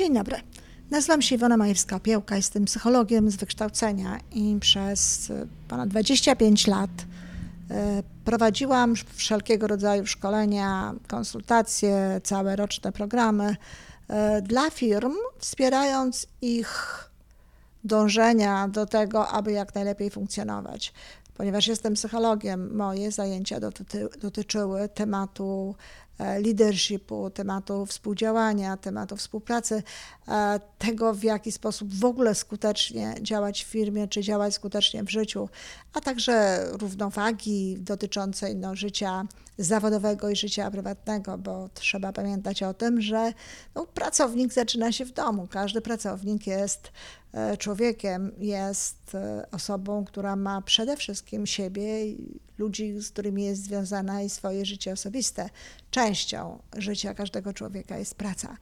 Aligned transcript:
Dzień 0.00 0.14
dobry. 0.14 0.36
Nazywam 0.90 1.22
się 1.22 1.34
Iwona 1.34 1.56
Majewska-Piełka, 1.56 2.36
jestem 2.36 2.64
psychologiem 2.64 3.30
z 3.30 3.36
wykształcenia 3.36 4.18
i 4.32 4.56
przez 4.60 5.30
e, 5.30 5.46
ponad 5.68 5.88
25 5.88 6.66
lat 6.66 6.90
e, 7.70 8.02
prowadziłam 8.24 8.94
wszelkiego 9.14 9.66
rodzaju 9.66 10.06
szkolenia, 10.06 10.94
konsultacje, 11.08 12.20
całe 12.24 12.56
roczne 12.56 12.92
programy 12.92 13.56
e, 14.08 14.42
dla 14.42 14.70
firm, 14.70 15.14
wspierając 15.38 16.26
ich 16.42 17.04
dążenia 17.84 18.68
do 18.68 18.86
tego, 18.86 19.28
aby 19.28 19.52
jak 19.52 19.74
najlepiej 19.74 20.10
funkcjonować. 20.10 20.92
Ponieważ 21.36 21.66
jestem 21.66 21.94
psychologiem, 21.94 22.76
moje 22.76 23.12
zajęcia 23.12 23.60
doty 23.60 23.84
dotyczyły 24.20 24.88
tematu 24.88 25.74
leadershipu, 26.20 27.30
tematu 27.30 27.86
współdziałania, 27.86 28.76
tematu 28.76 29.16
współpracy, 29.16 29.82
e, 30.28 30.60
tego 30.78 31.14
w 31.14 31.22
jaki 31.22 31.52
sposób 31.52 31.94
w 31.94 32.04
ogóle 32.04 32.34
skutecznie 32.34 33.14
działać 33.20 33.64
w 33.64 33.68
firmie, 33.68 34.08
czy 34.08 34.22
działać 34.22 34.54
skutecznie 34.54 35.04
w 35.04 35.10
życiu, 35.10 35.48
a 35.92 36.00
także 36.00 36.66
równowagi 36.72 37.76
dotyczącej 37.80 38.56
no, 38.56 38.76
życia 38.76 39.24
zawodowego 39.58 40.30
i 40.30 40.36
życia 40.36 40.70
prywatnego, 40.70 41.38
bo 41.38 41.68
trzeba 41.74 42.12
pamiętać 42.12 42.62
o 42.62 42.74
tym, 42.74 43.00
że 43.00 43.32
no, 43.74 43.86
pracownik 43.86 44.52
zaczyna 44.52 44.92
się 44.92 45.04
w 45.04 45.12
domu. 45.12 45.48
Każdy 45.50 45.80
pracownik 45.80 46.46
jest 46.46 46.86
e, 46.86 46.90
człowiekiem, 47.58 48.32
jest 48.38 49.16
osobą, 49.52 50.04
która 50.04 50.36
ma 50.36 50.62
przede 50.62 50.96
wszystkim 50.96 51.46
siebie, 51.46 51.84
ludzi, 52.58 53.00
z 53.00 53.10
którymi 53.10 53.44
jest 53.44 53.62
związana 53.62 54.22
i 54.22 54.30
swoje 54.30 54.64
życie 54.64 54.92
osobiste. 54.92 55.50
Częścią 55.90 56.58
życia 56.76 57.14
każdego 57.14 57.52
człowieka 57.52 57.98
jest 57.98 58.14
praca. 58.14 58.56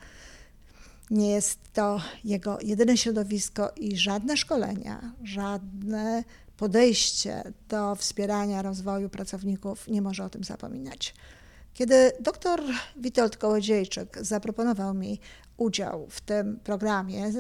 Nie 1.11 1.31
jest 1.31 1.59
to 1.73 2.01
jego 2.25 2.59
jedyne 2.63 2.97
środowisko 2.97 3.73
i 3.77 3.97
żadne 3.97 4.37
szkolenia, 4.37 5.13
żadne 5.25 6.25
podejście 6.57 7.53
do 7.69 7.95
wspierania 7.95 8.63
rozwoju 8.63 9.09
pracowników 9.09 9.89
nie 9.89 10.03
może 10.03 10.25
o 10.25 10.31
tym 10.31 10.45
zapominać. 10.45 11.15
Kiedy 11.79 12.13
dr 12.21 12.63
Witold 12.97 13.37
Kołodziejczyk 13.37 14.19
zaproponował 14.21 14.95
mi 14.95 15.21
udział 15.57 16.07
w 16.11 16.21
tym 16.21 16.61
programie, 16.65 17.33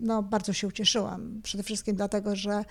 no 0.00 0.22
bardzo 0.22 0.52
się 0.52 0.66
ucieszyłam. 0.66 1.40
Przede 1.42 1.62
wszystkim 1.62 1.96
dlatego, 1.96 2.36
że 2.36 2.64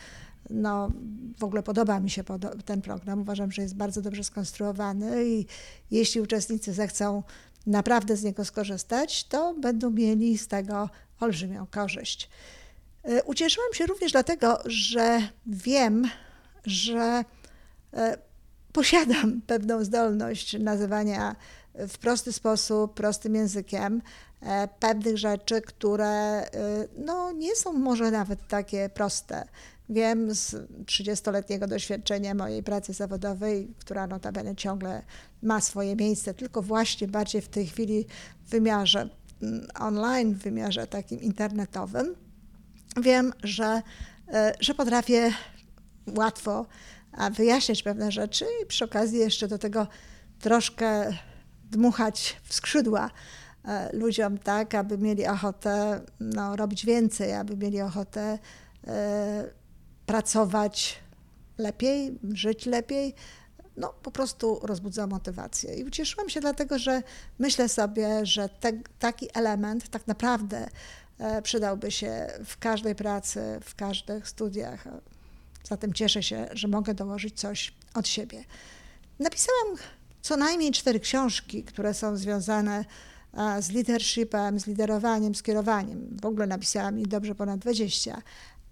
no, 0.50 0.92
w 1.39 1.44
ogóle 1.44 1.64
podoba 1.64 2.00
mi 2.00 2.09
się 2.09 2.23
ten 2.66 2.81
program. 2.81 3.22
Uważam, 3.22 3.52
że 3.52 3.62
jest 3.62 3.76
bardzo 3.76 4.02
dobrze 4.02 4.23
skonstruowany 4.23 5.26
i 5.26 5.45
jeśli 5.92 6.22
uczestnicy 6.22 6.73
zechcą 6.73 7.23
naprawdę 7.67 8.17
z 8.17 8.23
niego 8.23 8.45
skorzystać, 8.45 9.23
to 9.23 9.54
będą 9.54 9.89
mieli 9.89 10.38
z 10.38 10.48
tego 10.48 10.89
olbrzymią 11.20 11.67
korzyść. 11.72 12.30
E, 13.04 13.23
ucieszyłam 13.23 13.73
się 13.73 13.86
również 13.86 14.11
dlatego, 14.11 14.59
że 14.66 15.22
wiem, 15.45 16.08
że 16.66 17.23
e, 17.94 18.27
posiadam 18.73 19.42
pewną 19.48 19.84
zdolność 19.84 20.60
nazywania 20.60 21.36
w 21.88 21.98
prosty 21.98 22.34
sposób, 22.34 22.94
prostym 22.94 23.36
językiem 23.36 24.02
e, 24.42 24.68
pewnych 24.80 25.18
rzeczy, 25.18 25.62
które 25.62 26.44
no, 26.98 27.32
nie 27.32 27.56
są 27.56 27.73
może 27.73 28.12
nawet 28.12 28.48
takie 28.48 28.90
proste. 28.90 29.48
Wiem 29.90 30.36
z 30.36 30.56
30-letniego 30.86 31.68
doświadczenia 31.68 32.34
mojej 32.34 32.64
pracy 32.64 32.94
zawodowej, 32.94 33.73
która 33.80 34.08
notabene 34.08 34.56
ciągle 34.56 35.04
ma 35.44 35.62
swoje 35.62 35.95
miejsce, 35.95 36.34
tylko 36.34 36.62
właśnie 36.62 37.08
bardziej 37.08 37.42
w 37.42 37.48
tej 37.48 37.68
chwili 37.68 38.06
w 38.45 38.50
wymiarze 38.50 39.10
mm, 39.42 39.68
online, 39.80 40.34
w 40.34 40.38
wymiarze 40.38 40.88
takim 40.88 41.22
internetowym. 41.22 42.16
Wiem, 43.02 43.34
że, 43.44 43.82
e, 44.34 44.54
że 44.60 44.73
potrafię 44.73 45.32
łatwo 46.18 46.66
wyjaśniać 47.32 47.83
pewne 47.83 48.11
rzeczy 48.11 48.45
i 48.64 48.66
przy 48.66 48.86
okazji 48.86 49.20
jeszcze 49.20 49.48
do 49.48 49.58
tego 49.58 49.88
troszkę 50.39 51.14
dmuchać 51.72 52.38
w 52.44 52.54
skrzydła 52.54 53.11
e, 53.66 53.89
ludziom, 53.98 54.38
tak, 54.38 54.76
aby 54.76 54.98
mieli 54.98 55.28
ochotę 55.28 56.02
no, 56.20 56.55
robić 56.55 56.86
więcej, 56.86 57.33
aby 57.33 57.58
mieli 57.58 57.82
ochotę 57.82 58.39
e, 58.88 59.50
pracować 60.05 61.00
lepiej, 61.58 62.20
żyć 62.33 62.66
lepiej, 62.66 63.16
no 63.78 63.94
po 64.04 64.11
prostu 64.11 64.60
rozbudza 64.64 65.08
motywację. 65.08 65.76
I 65.76 65.84
ucieszyłam 65.84 66.30
się 66.30 66.39
dlatego, 66.39 66.80
że 66.80 67.04
myślę 67.39 67.70
sobie, 67.70 68.26
że 68.26 68.49
te, 68.49 68.72
taki 68.99 69.28
element 69.34 69.89
tak 69.89 70.08
naprawdę 70.08 70.67
e, 71.20 71.42
przydałby 71.42 71.92
się 71.92 72.28
w 72.45 72.58
każdej 72.58 72.95
pracy, 72.95 73.60
w 73.64 73.76
każdych 73.76 74.28
studiach. 74.28 74.88
Zatem 75.70 75.94
cieszę 75.94 76.23
się, 76.23 76.48
że 76.52 76.67
mogę 76.67 76.94
dołożyć 76.94 77.39
coś 77.39 77.73
od 77.94 78.08
siebie. 78.08 78.44
Napisałam 79.20 79.78
co 80.22 80.38
najmniej 80.38 80.72
cztery 80.72 81.00
książki, 81.00 81.64
które 81.64 81.94
są 81.94 82.17
związane 82.17 82.86
e, 83.33 83.61
z 83.61 83.72
leadershipem, 83.72 84.60
z 84.60 84.67
liderowaniem, 84.67 85.36
z 85.36 85.44
kierowaniem. 85.44 86.17
W 86.22 86.26
ogóle 86.26 86.48
napisałam 86.48 87.00
ich 87.00 87.08
dobrze 87.08 87.36
ponad 87.36 87.60
20, 87.60 88.22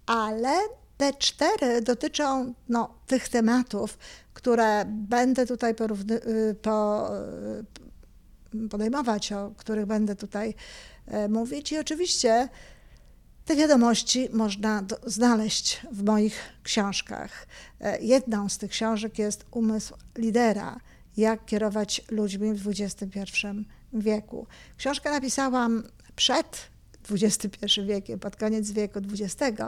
ale 0.06 0.54
te 0.96 1.12
cztery 1.12 1.82
dotyczą 1.82 2.54
no, 2.68 2.94
tych 3.06 3.28
tematów, 3.28 3.98
które 4.34 4.84
będę 4.86 5.46
tutaj 5.46 5.74
y, 6.10 6.54
po, 6.54 7.10
y, 8.54 8.68
podejmować, 8.68 9.32
o 9.32 9.52
których 9.56 9.86
będę 9.86 10.16
tutaj 10.16 10.54
e, 11.06 11.28
mówić. 11.28 11.72
I 11.72 11.78
oczywiście 11.78 12.48
te 13.46 13.56
wiadomości 13.56 14.28
można 14.32 14.82
do, 14.82 14.96
znaleźć 15.06 15.80
w 15.92 16.02
moich 16.02 16.38
książkach. 16.62 17.46
E, 17.80 18.02
jedną 18.02 18.48
z 18.48 18.58
tych 18.58 18.70
książek 18.70 19.18
jest 19.18 19.44
Umysł 19.50 19.94
lidera. 20.18 20.80
Jak 21.16 21.44
kierować 21.44 22.02
ludźmi 22.10 22.54
w 22.54 22.68
XXI 22.68 23.22
wieku. 23.92 24.46
Książkę 24.76 25.10
napisałam 25.10 25.82
przed 26.16 26.68
XXI 27.10 27.80
wiekiem, 27.86 28.18
pod 28.18 28.36
koniec 28.36 28.70
wieku 28.70 28.98
XX, 28.98 29.62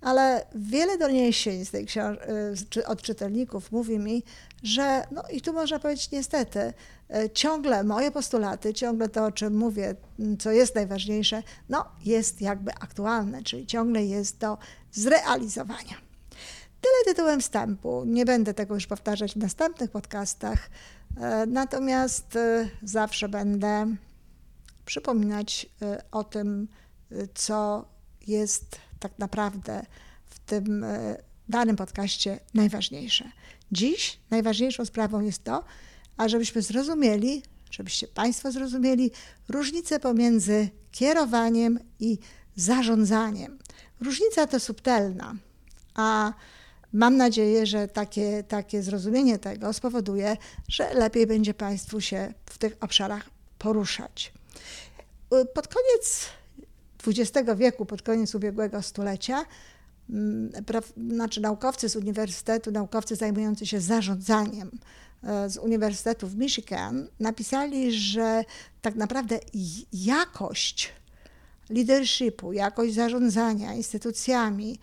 ale 0.00 0.46
wiele 0.54 0.98
doniesień 0.98 1.64
z 1.64 1.70
tej 1.70 1.86
y, 2.76 2.86
od 2.86 3.02
czytelników 3.02 3.72
mówi 3.72 3.98
mi, 3.98 4.22
że, 4.62 5.04
no 5.10 5.22
i 5.30 5.40
tu 5.40 5.52
można 5.52 5.78
powiedzieć 5.78 6.10
niestety, 6.10 6.60
y, 6.60 7.30
ciągle 7.30 7.84
moje 7.84 8.10
postulaty, 8.10 8.74
ciągle 8.74 9.08
to, 9.08 9.24
o 9.24 9.32
czym 9.32 9.56
mówię, 9.56 9.94
co 10.38 10.50
jest 10.50 10.74
najważniejsze, 10.74 11.42
no 11.68 11.84
jest 12.04 12.40
jakby 12.40 12.74
aktualne, 12.74 13.42
czyli 13.42 13.66
ciągle 13.66 14.04
jest 14.04 14.38
do 14.38 14.58
zrealizowania. 14.92 15.94
Tyle 16.80 17.14
tytułem 17.14 17.40
wstępu. 17.40 18.04
Nie 18.04 18.24
będę 18.24 18.54
tego 18.54 18.74
już 18.74 18.86
powtarzać 18.86 19.32
w 19.32 19.36
następnych 19.36 19.90
podcastach, 19.90 20.70
y, 21.10 21.20
natomiast 21.46 22.38
zawsze 22.82 23.28
będę 23.28 23.96
przypominać 24.84 25.66
o 26.12 26.24
tym, 26.24 26.68
co 27.34 27.88
jest 28.26 28.78
tak 29.08 29.18
naprawdę 29.18 29.82
w 30.26 30.38
tym 30.38 30.84
e, 30.84 31.16
danym 31.48 31.76
podcaście 31.76 32.40
najważniejsze. 32.54 33.30
Dziś 33.72 34.18
najważniejszą 34.30 34.84
sprawą 34.84 35.20
jest 35.20 35.44
to, 35.44 35.64
ażebyśmy 36.16 36.62
zrozumieli, 36.62 37.42
żebyście 37.70 38.08
Państwo 38.08 38.52
zrozumieli 38.52 39.10
różnicę 39.48 40.00
pomiędzy 40.00 40.68
kierowaniem 40.92 41.78
i 42.00 42.18
zarządzaniem. 42.56 43.58
Różnica 44.00 44.46
to 44.46 44.60
subtelna, 44.60 45.34
a 45.94 46.32
mam 46.92 47.16
nadzieję, 47.16 47.66
że 47.66 47.88
takie, 47.88 48.42
takie 48.42 48.82
zrozumienie 48.82 49.38
tego 49.38 49.72
spowoduje, 49.72 50.36
że 50.68 50.94
lepiej 50.94 51.26
będzie 51.26 51.54
Państwu 51.54 52.00
się 52.00 52.34
w 52.46 52.58
tych 52.58 52.76
obszarach 52.80 53.30
poruszać. 53.58 54.32
Pod 55.54 55.68
koniec 55.68 56.26
XX 57.08 57.50
wieku, 57.56 57.86
pod 57.86 58.02
koniec 58.02 58.34
ubiegłego 58.34 58.82
stulecia, 58.82 59.44
mm, 60.10 60.50
znaczy 61.10 61.40
naukowcy 61.40 61.88
z 61.88 61.96
uniwersytetu, 61.96 62.70
naukowcy 62.70 63.16
zajmujący 63.16 63.66
się 63.66 63.80
zarządzaniem 63.80 64.70
e, 65.22 65.50
z 65.50 65.56
Uniwersytetu 65.56 66.28
w 66.28 66.36
Michigan 66.36 67.08
napisali, 67.20 67.92
że 67.92 68.44
tak 68.82 68.94
naprawdę 68.94 69.38
jakość 69.92 70.92
leadershipu, 71.70 72.52
jakość 72.52 72.94
zarządzania 72.94 73.74
instytucjami 73.74 74.78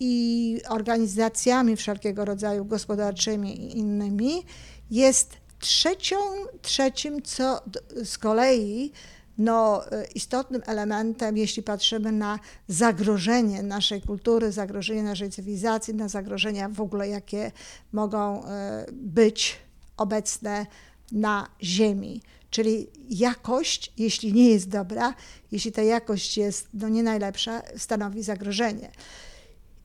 i 0.00 0.60
organizacjami 0.68 1.76
wszelkiego 1.76 2.24
rodzaju 2.24 2.64
gospodarczymi 2.64 3.60
i 3.60 3.78
innymi 3.78 4.42
jest 4.90 5.36
trzecią, 5.58 6.16
trzecim, 6.62 7.22
co 7.22 7.60
z 8.04 8.18
kolei 8.18 8.92
no, 9.38 9.90
e, 9.92 10.04
istotnym 10.14 10.62
elementem, 10.66 11.36
jeśli 11.36 11.62
patrzymy 11.62 12.12
na 12.12 12.38
zagrożenie 12.68 13.62
naszej 13.62 14.02
kultury, 14.02 14.52
zagrożenie 14.52 15.02
naszej 15.02 15.30
cywilizacji, 15.30 15.94
na 15.94 16.08
zagrożenia 16.08 16.68
w 16.68 16.80
ogóle, 16.80 17.08
jakie 17.08 17.52
mogą 17.92 18.44
e, 18.44 18.86
być 18.92 19.56
obecne 19.96 20.66
na 21.12 21.48
Ziemi. 21.62 22.22
Czyli 22.50 22.86
jakość, 23.10 23.92
jeśli 23.98 24.32
nie 24.32 24.50
jest 24.50 24.68
dobra, 24.68 25.14
jeśli 25.52 25.72
ta 25.72 25.82
jakość 25.82 26.36
jest 26.36 26.68
no, 26.74 26.88
nie 26.88 27.02
najlepsza, 27.02 27.62
stanowi 27.76 28.22
zagrożenie. 28.22 28.90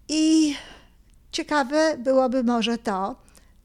I 0.10 0.56
ciekawe 1.32 1.98
byłoby 1.98 2.44
może 2.44 2.78
to, 2.78 3.16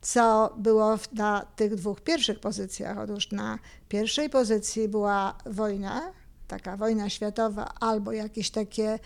co 0.01 0.55
było 0.57 0.99
na 1.13 1.47
tych 1.57 1.75
dwóch 1.75 2.01
pierwszych 2.01 2.41
pozycjach. 2.41 2.99
Otóż 2.99 3.31
na 3.31 3.59
pierwszej 3.89 4.31
pozycji 4.31 4.89
była 4.89 5.39
wojna, 5.47 6.13
taka 6.49 6.77
wojna 6.77 7.11
światowa, 7.11 7.75
albo 7.81 8.13
jakieś 8.13 8.51
takie 8.51 8.99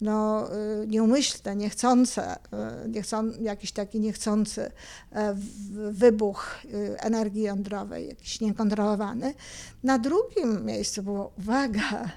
no, 0.00 0.48
y, 0.82 0.86
nieumyślne, 0.86 1.56
niechcące, 1.56 2.36
y, 2.84 2.88
niechcą, 2.88 3.32
jakiś 3.40 3.72
taki 3.72 4.00
niechcący 4.00 4.70
e, 5.12 5.34
wybuch 5.90 6.58
y, 6.64 7.00
energii 7.00 7.42
jądrowej, 7.42 8.08
jakiś 8.08 8.40
niekontrolowany. 8.40 9.34
Na 9.82 9.98
drugim 9.98 10.64
miejscu 10.64 11.02
było, 11.02 11.32
uwaga, 11.38 12.10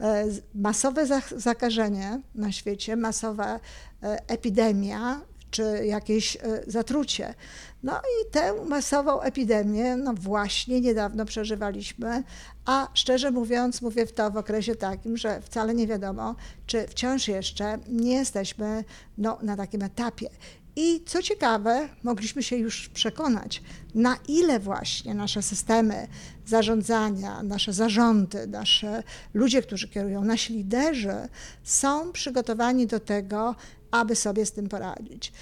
e, 0.00 0.24
masowe 0.54 1.06
zakażenie 1.36 2.20
na 2.34 2.52
świecie, 2.52 2.96
masowa 2.96 3.60
e, 4.02 4.28
epidemia 4.28 5.20
czy 5.50 5.86
jakieś 5.86 6.38
zatrucie. 6.66 7.34
No 7.82 7.92
i 7.92 8.30
tę 8.30 8.64
masową 8.64 9.20
epidemię, 9.20 9.96
no 9.96 10.14
właśnie 10.14 10.80
niedawno 10.80 11.24
przeżywaliśmy, 11.24 12.22
a 12.64 12.88
szczerze 12.94 13.30
mówiąc, 13.30 13.82
mówię 13.82 14.06
to 14.06 14.30
w 14.30 14.36
okresie 14.36 14.76
takim, 14.76 15.16
że 15.16 15.40
wcale 15.40 15.74
nie 15.74 15.86
wiadomo, 15.86 16.34
czy 16.66 16.86
wciąż 16.86 17.28
jeszcze 17.28 17.78
nie 17.88 18.12
jesteśmy 18.12 18.84
no, 19.18 19.38
na 19.42 19.56
takim 19.56 19.82
etapie. 19.82 20.30
I 20.76 21.04
co 21.06 21.22
ciekawe, 21.22 21.88
mogliśmy 22.02 22.42
się 22.42 22.56
już 22.56 22.88
przekonać, 22.88 23.62
na 23.94 24.16
ile 24.28 24.60
właśnie 24.60 25.14
nasze 25.14 25.42
systemy 25.42 26.08
zarządzania, 26.46 27.42
nasze 27.42 27.72
zarządy, 27.72 28.46
nasze 28.46 29.02
ludzie, 29.34 29.62
którzy 29.62 29.88
kierują, 29.88 30.24
nasi 30.24 30.52
liderzy 30.52 31.28
są 31.62 32.12
przygotowani 32.12 32.86
do 32.86 33.00
tego, 33.00 33.54
aby 33.90 34.16
sobie 34.16 34.46
z 34.46 34.52
tym 34.52 34.68
poradzić. 34.68 35.32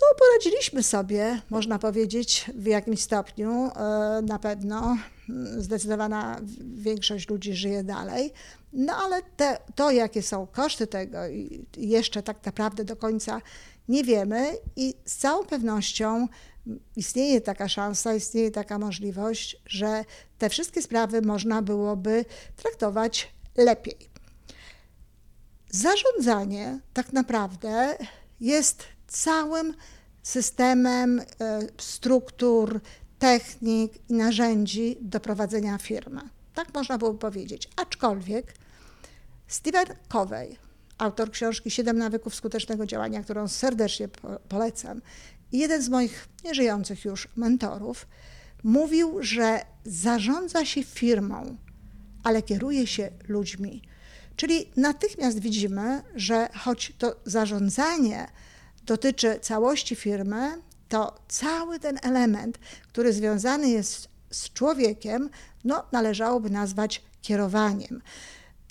No, 0.00 0.06
poradziliśmy 0.18 0.82
sobie, 0.82 1.40
można 1.50 1.78
powiedzieć, 1.78 2.50
w 2.54 2.66
jakimś 2.66 3.00
stopniu. 3.00 3.50
E, 3.50 4.22
na 4.22 4.38
pewno 4.38 4.96
zdecydowana 5.56 6.40
większość 6.74 7.28
ludzi 7.28 7.54
żyje 7.54 7.84
dalej. 7.84 8.32
No 8.72 8.96
ale 8.96 9.22
te, 9.36 9.58
to, 9.74 9.90
jakie 9.90 10.22
są 10.22 10.46
koszty 10.46 10.86
tego, 10.86 11.18
jeszcze 11.76 12.22
tak 12.22 12.46
naprawdę 12.46 12.84
do 12.84 12.96
końca 12.96 13.40
nie 13.88 14.04
wiemy, 14.04 14.56
i 14.76 14.94
z 15.04 15.16
całą 15.16 15.46
pewnością 15.46 16.28
istnieje 16.96 17.40
taka 17.40 17.68
szansa, 17.68 18.14
istnieje 18.14 18.50
taka 18.50 18.78
możliwość, 18.78 19.62
że 19.66 20.04
te 20.38 20.50
wszystkie 20.50 20.82
sprawy 20.82 21.22
można 21.22 21.62
byłoby 21.62 22.24
traktować 22.56 23.34
lepiej. 23.56 24.13
Zarządzanie 25.74 26.80
tak 26.92 27.12
naprawdę 27.12 27.96
jest 28.40 28.84
całym 29.06 29.74
systemem 30.22 31.20
e, 31.20 31.24
struktur, 31.78 32.80
technik 33.18 33.92
i 34.08 34.14
narzędzi 34.14 34.96
do 35.00 35.20
prowadzenia 35.20 35.78
firmy. 35.78 36.20
Tak 36.54 36.74
można 36.74 36.98
było 36.98 37.14
powiedzieć. 37.14 37.68
Aczkolwiek 37.76 38.54
Stephen 39.46 39.86
Covey, 40.08 40.56
autor 40.98 41.30
książki 41.30 41.70
Siedem 41.70 41.98
nawyków 41.98 42.34
skutecznego 42.34 42.86
działania, 42.86 43.22
którą 43.22 43.48
serdecznie 43.48 44.08
polecam, 44.48 45.00
i 45.52 45.58
jeden 45.58 45.82
z 45.82 45.88
moich 45.88 46.28
nieżyjących 46.44 47.04
już 47.04 47.28
mentorów, 47.36 48.06
mówił, 48.62 49.22
że 49.22 49.60
zarządza 49.84 50.64
się 50.64 50.82
firmą, 50.82 51.56
ale 52.22 52.42
kieruje 52.42 52.86
się 52.86 53.10
ludźmi. 53.28 53.82
Czyli 54.36 54.70
natychmiast 54.76 55.38
widzimy, 55.38 56.02
że 56.14 56.48
choć 56.54 56.92
to 56.98 57.16
zarządzanie 57.24 58.28
dotyczy 58.82 59.38
całości 59.40 59.96
firmy, 59.96 60.62
to 60.88 61.14
cały 61.28 61.78
ten 61.78 61.98
element, 62.02 62.58
który 62.88 63.12
związany 63.12 63.68
jest 63.68 64.08
z 64.30 64.52
człowiekiem, 64.52 65.30
no, 65.64 65.84
należałoby 65.92 66.50
nazwać 66.50 67.02
kierowaniem. 67.22 68.02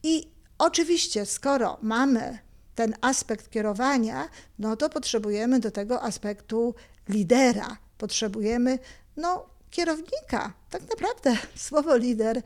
I 0.03 0.27
oczywiście, 0.57 1.25
skoro 1.25 1.77
mamy 1.81 2.39
ten 2.75 2.95
aspekt 3.01 3.49
kierowania, 3.49 4.29
no 4.59 4.75
to 4.77 4.89
potrzebujemy 4.89 5.59
do 5.59 5.71
tego 5.71 6.01
aspektu 6.01 6.75
lidera. 7.09 7.77
Potrzebujemy 7.97 8.79
no, 9.17 9.45
kierownika. 9.73 10.53
Tak 10.69 10.81
naprawdę 10.89 11.37
słowo 11.67 11.97
lider 11.97 12.41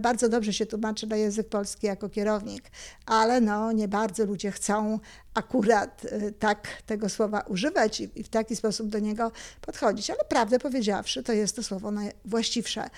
bardzo 0.00 0.28
dobrze 0.28 0.52
się 0.52 0.66
tłumaczy 0.66 1.06
na 1.06 1.16
język 1.16 1.48
polski 1.48 1.86
jako 1.86 2.08
kierownik, 2.08 2.70
ale 3.06 3.40
no, 3.40 3.72
nie 3.72 3.88
bardzo 3.88 4.24
ludzie 4.24 4.50
chcą 4.50 5.00
akurat 5.34 6.04
y, 6.04 6.34
tak 6.38 6.68
tego 6.86 7.08
słowa 7.08 7.40
używać 7.40 8.00
i 8.00 8.22
w 8.22 8.28
taki 8.28 8.56
sposób 8.56 8.88
do 8.88 8.98
niego 8.98 9.32
podchodzić. 9.60 10.10
Ale 10.10 10.24
prawdę 10.28 10.58
powiedziawszy, 10.58 11.22
to 11.22 11.32
jest 11.32 11.56
to 11.56 11.62
słowo 11.62 11.90
najwłaściwsze. 11.90 12.90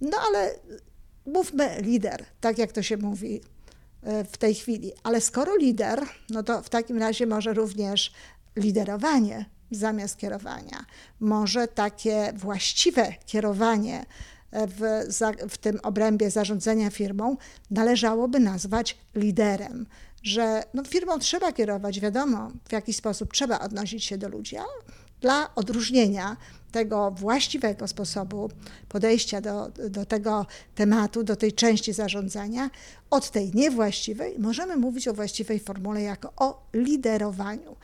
No 0.00 0.18
ale 0.28 0.54
mówmy 1.26 1.80
lider, 1.80 2.24
tak 2.40 2.58
jak 2.58 2.72
to 2.72 2.82
się 2.82 2.96
mówi 2.96 3.40
y, 3.40 4.24
w 4.24 4.36
tej 4.36 4.54
chwili. 4.54 4.92
Ale 5.02 5.20
skoro 5.20 5.56
lider, 5.56 6.02
no 6.30 6.42
to 6.42 6.62
w 6.62 6.68
takim 6.68 6.98
razie 6.98 7.26
może 7.26 7.52
również 7.52 8.12
liderowanie 8.56 9.44
zamiast 9.74 10.16
kierowania. 10.16 10.84
Może 11.20 11.68
takie 11.68 12.32
właściwe 12.36 13.14
kierowanie 13.26 14.06
e, 14.50 14.66
w, 14.66 14.80
w 15.48 15.58
tym 15.58 15.80
obrębie 15.82 16.30
zarządzania 16.30 16.90
firmą 16.90 17.36
należałoby 17.70 18.40
nazwać 18.40 18.98
liderem. 19.14 19.86
Że 20.22 20.62
no, 20.74 20.84
firmą 20.84 21.18
trzeba 21.18 21.52
kierować, 21.52 22.00
wiadomo, 22.00 22.50
w 22.68 22.72
jaki 22.72 22.92
sposób 22.92 23.32
trzeba 23.32 23.60
odnosić 23.60 24.04
się 24.04 24.18
do 24.18 24.28
ludzi, 24.28 24.56
ale 24.56 25.02
dla 25.20 25.54
odróżnienia 25.54 26.36
tego 26.72 27.10
właściwego 27.10 27.88
sposobu 27.88 28.50
podejścia 28.88 29.40
do, 29.40 29.70
do 29.90 30.06
tego 30.06 30.46
tematu, 30.74 31.24
do 31.24 31.36
tej 31.36 31.52
części 31.52 31.92
zarządzania, 31.92 32.70
od 33.10 33.30
tej 33.30 33.50
niewłaściwej, 33.54 34.34
możemy 34.38 34.76
mówić 34.76 35.08
o 35.08 35.14
właściwej 35.14 35.60
formule 35.60 36.02
jako 36.02 36.32
o 36.36 36.66
liderowaniu. 36.72 37.76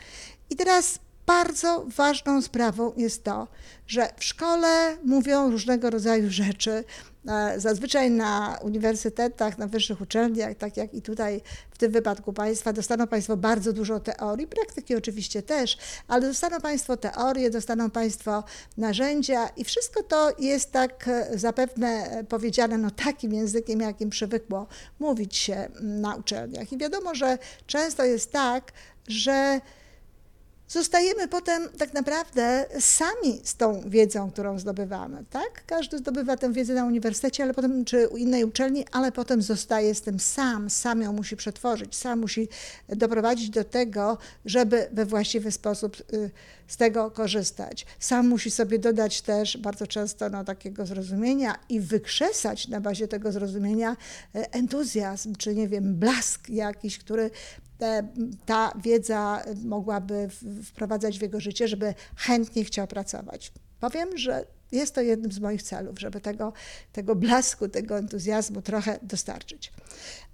I 0.50 0.56
teraz 0.56 0.98
bardzo 1.28 1.86
ważną 1.96 2.42
sprawą 2.42 2.92
jest 2.96 3.24
to, 3.24 3.48
że 3.86 4.08
w 4.16 4.24
szkole 4.24 4.96
mówią 5.04 5.50
różnego 5.50 5.90
rodzaju 5.90 6.30
rzeczy. 6.42 6.84
E, 7.28 7.60
zazwyczaj 7.60 8.10
na 8.10 8.58
uniwersytetach, 8.62 9.58
na 9.58 9.66
wyższych 9.66 10.00
uczelniach, 10.00 10.54
tak 10.54 10.76
jak 10.76 10.94
i 10.94 11.02
tutaj 11.02 11.40
w 11.70 11.78
tym 11.78 11.92
wypadku 11.92 12.32
Państwa, 12.32 12.72
dostaną 12.72 13.06
Państwo 13.06 13.36
bardzo 13.36 13.72
dużo 13.72 14.00
teorii, 14.00 14.46
praktyki 14.46 14.96
oczywiście 14.96 15.42
też, 15.42 15.78
ale 16.08 16.26
dostaną 16.26 16.60
Państwo 16.60 16.96
teorie, 16.96 17.50
dostaną 17.50 17.90
Państwo 17.90 18.44
narzędzia 18.76 19.48
i 19.48 19.64
wszystko 19.64 20.02
to 20.02 20.32
jest 20.38 20.72
tak 20.72 21.08
e, 21.08 21.38
zapewne 21.38 22.24
powiedziane 22.28 22.78
no, 22.78 22.90
takim 22.90 23.32
językiem, 23.32 23.80
jakim 23.80 24.10
przywykło 24.10 24.66
mówić 24.98 25.36
się 25.36 25.68
na 25.80 26.14
uczelniach. 26.14 26.72
I 26.72 26.78
wiadomo, 26.78 27.14
że 27.14 27.38
często 27.66 28.04
jest 28.04 28.32
tak, 28.32 28.72
że 29.08 29.60
zostajemy 30.68 31.28
potem 31.28 31.68
tak 31.78 31.94
naprawdę 31.94 32.66
sami 32.80 33.40
z 33.44 33.56
tą 33.56 33.80
wiedzą, 33.86 34.30
którą 34.30 34.58
zdobywamy. 34.58 35.24
Tak? 35.30 35.62
Każdy 35.66 35.98
zdobywa 35.98 36.36
tę 36.36 36.52
wiedzę 36.52 36.74
na 36.74 36.84
uniwersytecie, 36.84 37.42
ale 37.42 37.54
potem, 37.54 37.84
czy 37.84 38.08
u 38.08 38.16
innej 38.16 38.44
uczelni, 38.44 38.84
ale 38.92 39.12
potem 39.12 39.42
zostaje 39.42 39.94
z 39.94 40.02
tym 40.02 40.20
sam, 40.20 40.70
sam 40.70 41.02
ją 41.02 41.12
musi 41.12 41.36
przetworzyć, 41.36 41.96
sam 41.96 42.20
musi 42.20 42.48
doprowadzić 42.88 43.50
do 43.50 43.64
tego, 43.64 44.18
żeby 44.44 44.88
we 44.92 45.06
właściwy 45.06 45.52
sposób 45.52 45.96
y, 46.12 46.30
z 46.68 46.76
tego 46.76 47.10
korzystać. 47.10 47.86
Sam 47.98 48.28
musi 48.28 48.50
sobie 48.50 48.78
dodać 48.78 49.22
też 49.22 49.56
bardzo 49.56 49.86
często 49.86 50.28
no, 50.28 50.44
takiego 50.44 50.86
zrozumienia 50.86 51.58
i 51.68 51.80
wykrzesać 51.80 52.68
na 52.68 52.80
bazie 52.80 53.08
tego 53.08 53.32
zrozumienia 53.32 53.96
y, 54.36 54.50
entuzjazm, 54.50 55.34
czy 55.34 55.54
nie 55.54 55.68
wiem, 55.68 55.94
blask 55.94 56.48
jakiś, 56.48 56.98
który 56.98 57.30
ta 58.46 58.72
wiedza 58.82 59.42
mogłaby 59.64 60.28
wprowadzać 60.64 61.18
w 61.18 61.22
jego 61.22 61.40
życie, 61.40 61.68
żeby 61.68 61.94
chętnie 62.16 62.64
chciał 62.64 62.86
pracować. 62.86 63.52
Powiem, 63.80 64.18
że 64.18 64.44
jest 64.72 64.94
to 64.94 65.00
jednym 65.00 65.32
z 65.32 65.40
moich 65.40 65.62
celów, 65.62 66.00
żeby 66.00 66.20
tego, 66.20 66.52
tego 66.92 67.14
blasku, 67.14 67.68
tego 67.68 67.98
entuzjazmu 67.98 68.62
trochę 68.62 68.98
dostarczyć. 69.02 69.72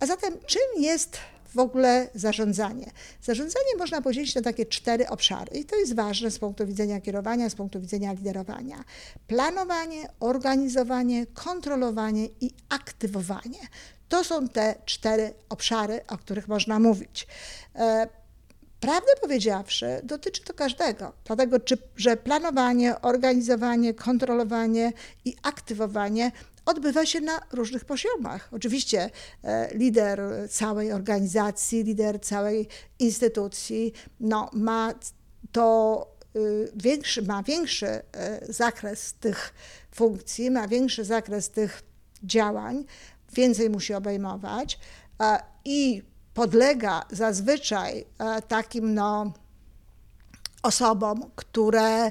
A 0.00 0.06
zatem, 0.06 0.34
czym 0.46 0.82
jest 0.82 1.18
w 1.54 1.58
ogóle 1.58 2.08
zarządzanie? 2.14 2.90
Zarządzanie 3.22 3.76
można 3.78 4.02
podzielić 4.02 4.34
na 4.34 4.42
takie 4.42 4.66
cztery 4.66 5.08
obszary 5.08 5.58
i 5.58 5.64
to 5.64 5.76
jest 5.76 5.94
ważne 5.94 6.30
z 6.30 6.38
punktu 6.38 6.66
widzenia 6.66 7.00
kierowania, 7.00 7.50
z 7.50 7.54
punktu 7.54 7.80
widzenia 7.80 8.12
liderowania. 8.12 8.84
Planowanie, 9.26 10.08
organizowanie, 10.20 11.26
kontrolowanie 11.26 12.26
i 12.40 12.50
aktywowanie. 12.68 13.60
To 14.08 14.24
są 14.24 14.48
te 14.48 14.74
cztery 14.84 15.34
obszary, 15.48 16.00
o 16.08 16.18
których 16.18 16.48
można 16.48 16.78
mówić. 16.78 17.26
E, 17.74 18.08
prawdę 18.80 19.12
powiedziawszy, 19.20 20.00
dotyczy 20.02 20.44
to 20.44 20.54
każdego, 20.54 21.12
dlatego 21.24 21.60
czy, 21.60 21.78
że 21.96 22.16
planowanie, 22.16 23.00
organizowanie, 23.00 23.94
kontrolowanie 23.94 24.92
i 25.24 25.36
aktywowanie 25.42 26.32
odbywa 26.66 27.06
się 27.06 27.20
na 27.20 27.40
różnych 27.52 27.84
poziomach. 27.84 28.48
Oczywiście 28.52 29.10
e, 29.44 29.74
lider 29.74 30.20
całej 30.50 30.92
organizacji, 30.92 31.84
lider 31.84 32.20
całej 32.20 32.68
instytucji 32.98 33.92
no, 34.20 34.50
ma 34.52 34.94
to 35.52 36.06
y, 36.36 36.72
większy, 36.76 37.22
ma 37.22 37.42
większy 37.42 37.86
e, 37.86 38.02
zakres 38.48 39.12
tych 39.12 39.54
funkcji, 39.90 40.50
ma 40.50 40.68
większy 40.68 41.04
zakres 41.04 41.50
tych 41.50 41.82
działań, 42.22 42.84
więcej 43.32 43.70
musi 43.70 43.94
obejmować 43.94 44.78
i 45.64 46.02
podlega 46.34 47.02
zazwyczaj 47.10 48.04
takim 48.48 48.94
no, 48.94 49.32
osobom, 50.62 51.30
które 51.36 52.10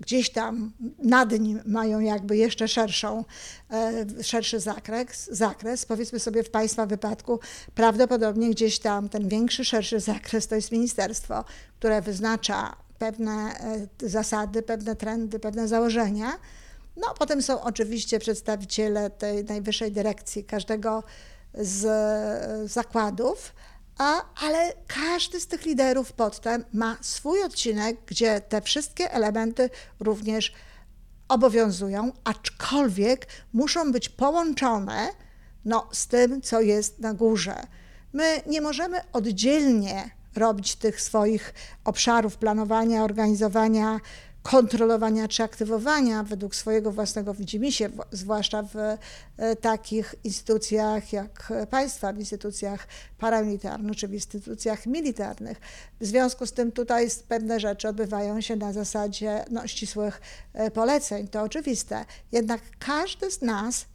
gdzieś 0.00 0.30
tam 0.30 0.72
nad 0.98 1.38
nim 1.38 1.60
mają 1.66 2.00
jakby 2.00 2.36
jeszcze 2.36 2.68
szerszą, 2.68 3.24
e, 3.70 4.22
szerszy 4.22 4.60
zakres, 4.60 5.28
zakres. 5.32 5.86
Powiedzmy 5.86 6.18
sobie 6.20 6.42
w 6.42 6.50
Państwa 6.50 6.86
wypadku, 6.86 7.40
prawdopodobnie 7.74 8.50
gdzieś 8.50 8.78
tam 8.78 9.08
ten 9.08 9.28
większy, 9.28 9.64
szerszy 9.64 10.00
zakres 10.00 10.46
to 10.48 10.54
jest 10.54 10.72
ministerstwo, 10.72 11.44
które 11.78 12.02
wyznacza 12.02 12.76
pewne 12.98 13.32
e, 14.02 14.08
zasady, 14.08 14.62
pewne 14.62 14.96
trendy, 14.96 15.38
pewne 15.38 15.68
założenia. 15.68 16.32
No, 16.96 17.14
potem 17.18 17.42
są 17.42 17.60
oczywiście 17.60 18.18
przedstawiciele 18.18 19.10
tej 19.10 19.44
najwyższej 19.44 19.92
dyrekcji 19.92 20.44
każdego 20.44 21.02
z 21.54 21.86
zakładów, 22.70 23.52
a, 23.98 24.34
ale 24.44 24.72
każdy 24.86 25.40
z 25.40 25.46
tych 25.46 25.64
liderów 25.64 26.12
potem 26.12 26.64
ma 26.72 26.96
swój 27.00 27.42
odcinek, 27.42 27.96
gdzie 28.06 28.40
te 28.40 28.62
wszystkie 28.62 29.12
elementy 29.12 29.70
również 30.00 30.52
obowiązują, 31.28 32.12
aczkolwiek 32.24 33.26
muszą 33.52 33.92
być 33.92 34.08
połączone 34.08 35.08
no, 35.64 35.88
z 35.92 36.06
tym, 36.06 36.42
co 36.42 36.60
jest 36.60 36.98
na 36.98 37.14
górze. 37.14 37.66
My 38.12 38.42
nie 38.46 38.60
możemy 38.60 39.00
oddzielnie 39.12 40.10
robić 40.36 40.76
tych 40.76 41.00
swoich 41.00 41.54
obszarów 41.84 42.36
planowania, 42.36 43.04
organizowania, 43.04 44.00
kontrolowania 44.42 45.28
czy 45.28 45.42
aktywowania 45.42 46.22
według 46.22 46.54
swojego 46.54 46.92
własnego 46.92 47.34
widzimisię, 47.34 47.90
zwłaszcza 48.10 48.62
w 48.62 48.76
e, 48.76 49.56
takich 49.56 50.14
instytucjach 50.24 51.12
jak 51.12 51.52
państwa, 51.70 52.12
w 52.12 52.18
instytucjach 52.18 52.86
paramilitarnych 53.18 53.96
czy 53.96 54.08
w 54.08 54.14
instytucjach 54.14 54.86
militarnych. 54.86 55.60
W 56.00 56.06
związku 56.06 56.46
z 56.46 56.52
tym 56.52 56.72
tutaj 56.72 57.08
pewne 57.28 57.60
rzeczy 57.60 57.88
odbywają 57.88 58.40
się 58.40 58.56
na 58.56 58.72
zasadzie 58.72 59.44
no, 59.50 59.66
ścisłych 59.66 60.20
e, 60.52 60.70
poleceń, 60.70 61.28
to 61.28 61.42
oczywiste. 61.42 62.04
Jednak 62.32 62.60
każdy 62.78 63.30
z 63.30 63.42
nas 63.42 63.86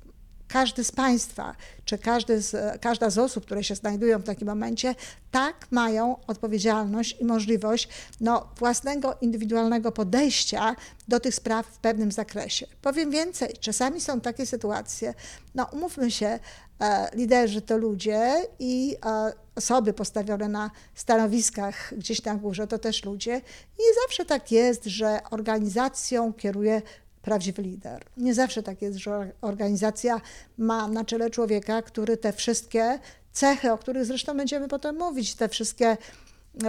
każdy 0.48 0.84
z 0.84 0.92
Państwa, 0.92 1.56
czy 1.86 1.98
każdy 1.98 2.42
z, 2.42 2.82
każda 2.82 3.10
z 3.10 3.18
osób, 3.18 3.46
które 3.46 3.64
się 3.64 3.76
znajdują 3.76 4.20
w 4.20 4.24
takim 4.24 4.48
momencie, 4.48 4.96
tak 5.32 5.68
mają 5.72 6.16
odpowiedzialność 6.28 7.18
i 7.22 7.26
możliwość 7.26 7.90
no, 8.22 8.48
własnego, 8.58 9.18
indywidualnego 9.22 9.92
podejścia 9.92 10.76
do 11.08 11.20
tych 11.20 11.36
spraw 11.36 11.66
w 11.66 11.78
pewnym 11.78 12.12
zakresie. 12.12 12.68
Powiem 12.82 13.12
więcej, 13.12 13.54
czasami 13.60 14.02
są 14.02 14.22
takie 14.22 14.46
sytuacje, 14.46 15.14
no 15.56 15.68
umówmy 15.72 16.12
się, 16.12 16.40
e, 16.80 17.10
liderzy 17.14 17.62
to 17.62 17.78
ludzie 17.78 18.36
i 18.60 18.96
e, 19.06 19.34
osoby 19.56 19.94
postawione 19.94 20.50
na 20.50 20.72
stanowiskach 20.96 21.94
gdzieś 21.98 22.24
na 22.24 22.36
górze 22.36 22.68
to 22.68 22.78
też 22.78 23.04
ludzie. 23.06 23.42
I 23.80 23.82
nie 23.82 23.94
zawsze 24.04 24.26
tak 24.26 24.52
jest, 24.52 24.86
że 24.86 25.20
organizacją 25.32 26.34
kieruje 26.34 26.82
prawdziwy 27.26 27.62
lider. 27.62 28.04
Nie 28.18 28.34
zawsze 28.34 28.64
tak 28.64 28.82
jest, 28.82 28.98
że 28.98 29.32
organizacja 29.42 30.22
ma 30.58 30.88
na 30.88 31.06
czele 31.06 31.30
człowieka, 31.30 31.82
który 31.82 32.18
te 32.18 32.34
wszystkie 32.34 33.00
cechy, 33.32 33.72
o 33.72 33.78
których 33.78 34.06
zresztą 34.06 34.38
będziemy 34.38 34.68
potem 34.68 34.98
mówić, 34.98 35.36
te 35.36 35.50
wszystkie 35.50 35.98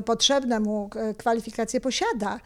potrzebne 0.04 0.60
mu 0.60 0.90
kwalifikacje 1.18 1.80
posiada. 1.80 2.40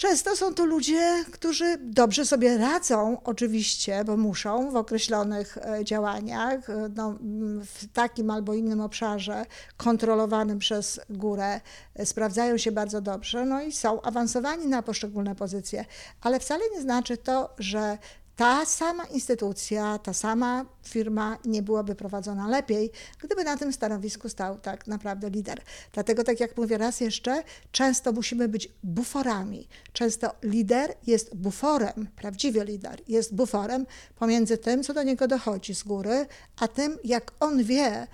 Często 0.00 0.36
są 0.36 0.54
to 0.54 0.64
ludzie, 0.64 1.24
którzy 1.32 1.78
dobrze 1.80 2.26
sobie 2.26 2.58
radzą, 2.58 3.20
oczywiście, 3.24 4.04
bo 4.04 4.16
muszą 4.16 4.70
w 4.70 4.76
określonych 4.76 5.58
e, 5.58 5.84
działaniach, 5.84 6.70
e, 6.70 6.88
no, 6.96 7.18
w 7.64 7.86
takim 7.92 8.30
albo 8.30 8.54
innym 8.54 8.80
obszarze 8.80 9.46
kontrolowanym 9.76 10.58
przez 10.58 11.00
górę, 11.10 11.60
e, 11.94 12.06
sprawdzają 12.06 12.58
się 12.58 12.72
bardzo 12.72 13.00
dobrze, 13.00 13.44
no 13.44 13.62
i 13.62 13.72
są 13.72 14.02
awansowani 14.02 14.66
na 14.66 14.82
poszczególne 14.82 15.34
pozycje, 15.34 15.84
ale 16.20 16.40
wcale 16.40 16.64
nie 16.74 16.80
znaczy 16.80 17.16
to, 17.16 17.54
że 17.58 17.98
ta 18.36 18.66
sama 18.66 19.04
instytucja, 19.04 19.98
ta 19.98 20.12
sama 20.12 20.64
firma 20.82 21.38
nie 21.44 21.62
byłaby 21.62 21.94
prowadzona 21.94 22.48
lepiej, 22.48 22.90
gdyby 23.18 23.44
na 23.44 23.56
tym 23.56 23.72
stanowisku 23.72 24.28
stał 24.28 24.58
tak 24.58 24.86
naprawdę 24.86 25.30
lider. 25.30 25.62
Dlatego, 25.92 26.24
tak 26.24 26.40
jak 26.40 26.56
mówię 26.56 26.78
raz 26.78 27.00
jeszcze, 27.00 27.42
często 27.72 28.12
musimy 28.12 28.48
być 28.48 28.68
buforami. 28.82 29.68
Często 29.92 30.34
lider 30.42 30.94
jest 31.06 31.36
buforem, 31.36 32.08
prawdziwy 32.16 32.64
lider 32.64 33.00
jest 33.08 33.34
buforem 33.34 33.86
pomiędzy 34.18 34.58
tym, 34.58 34.82
co 34.82 34.94
do 34.94 35.02
niego 35.02 35.28
dochodzi 35.28 35.74
z 35.74 35.82
góry, 35.82 36.26
a 36.56 36.68
tym, 36.68 36.98
jak 37.04 37.32
on 37.40 37.64
wie 37.64 38.06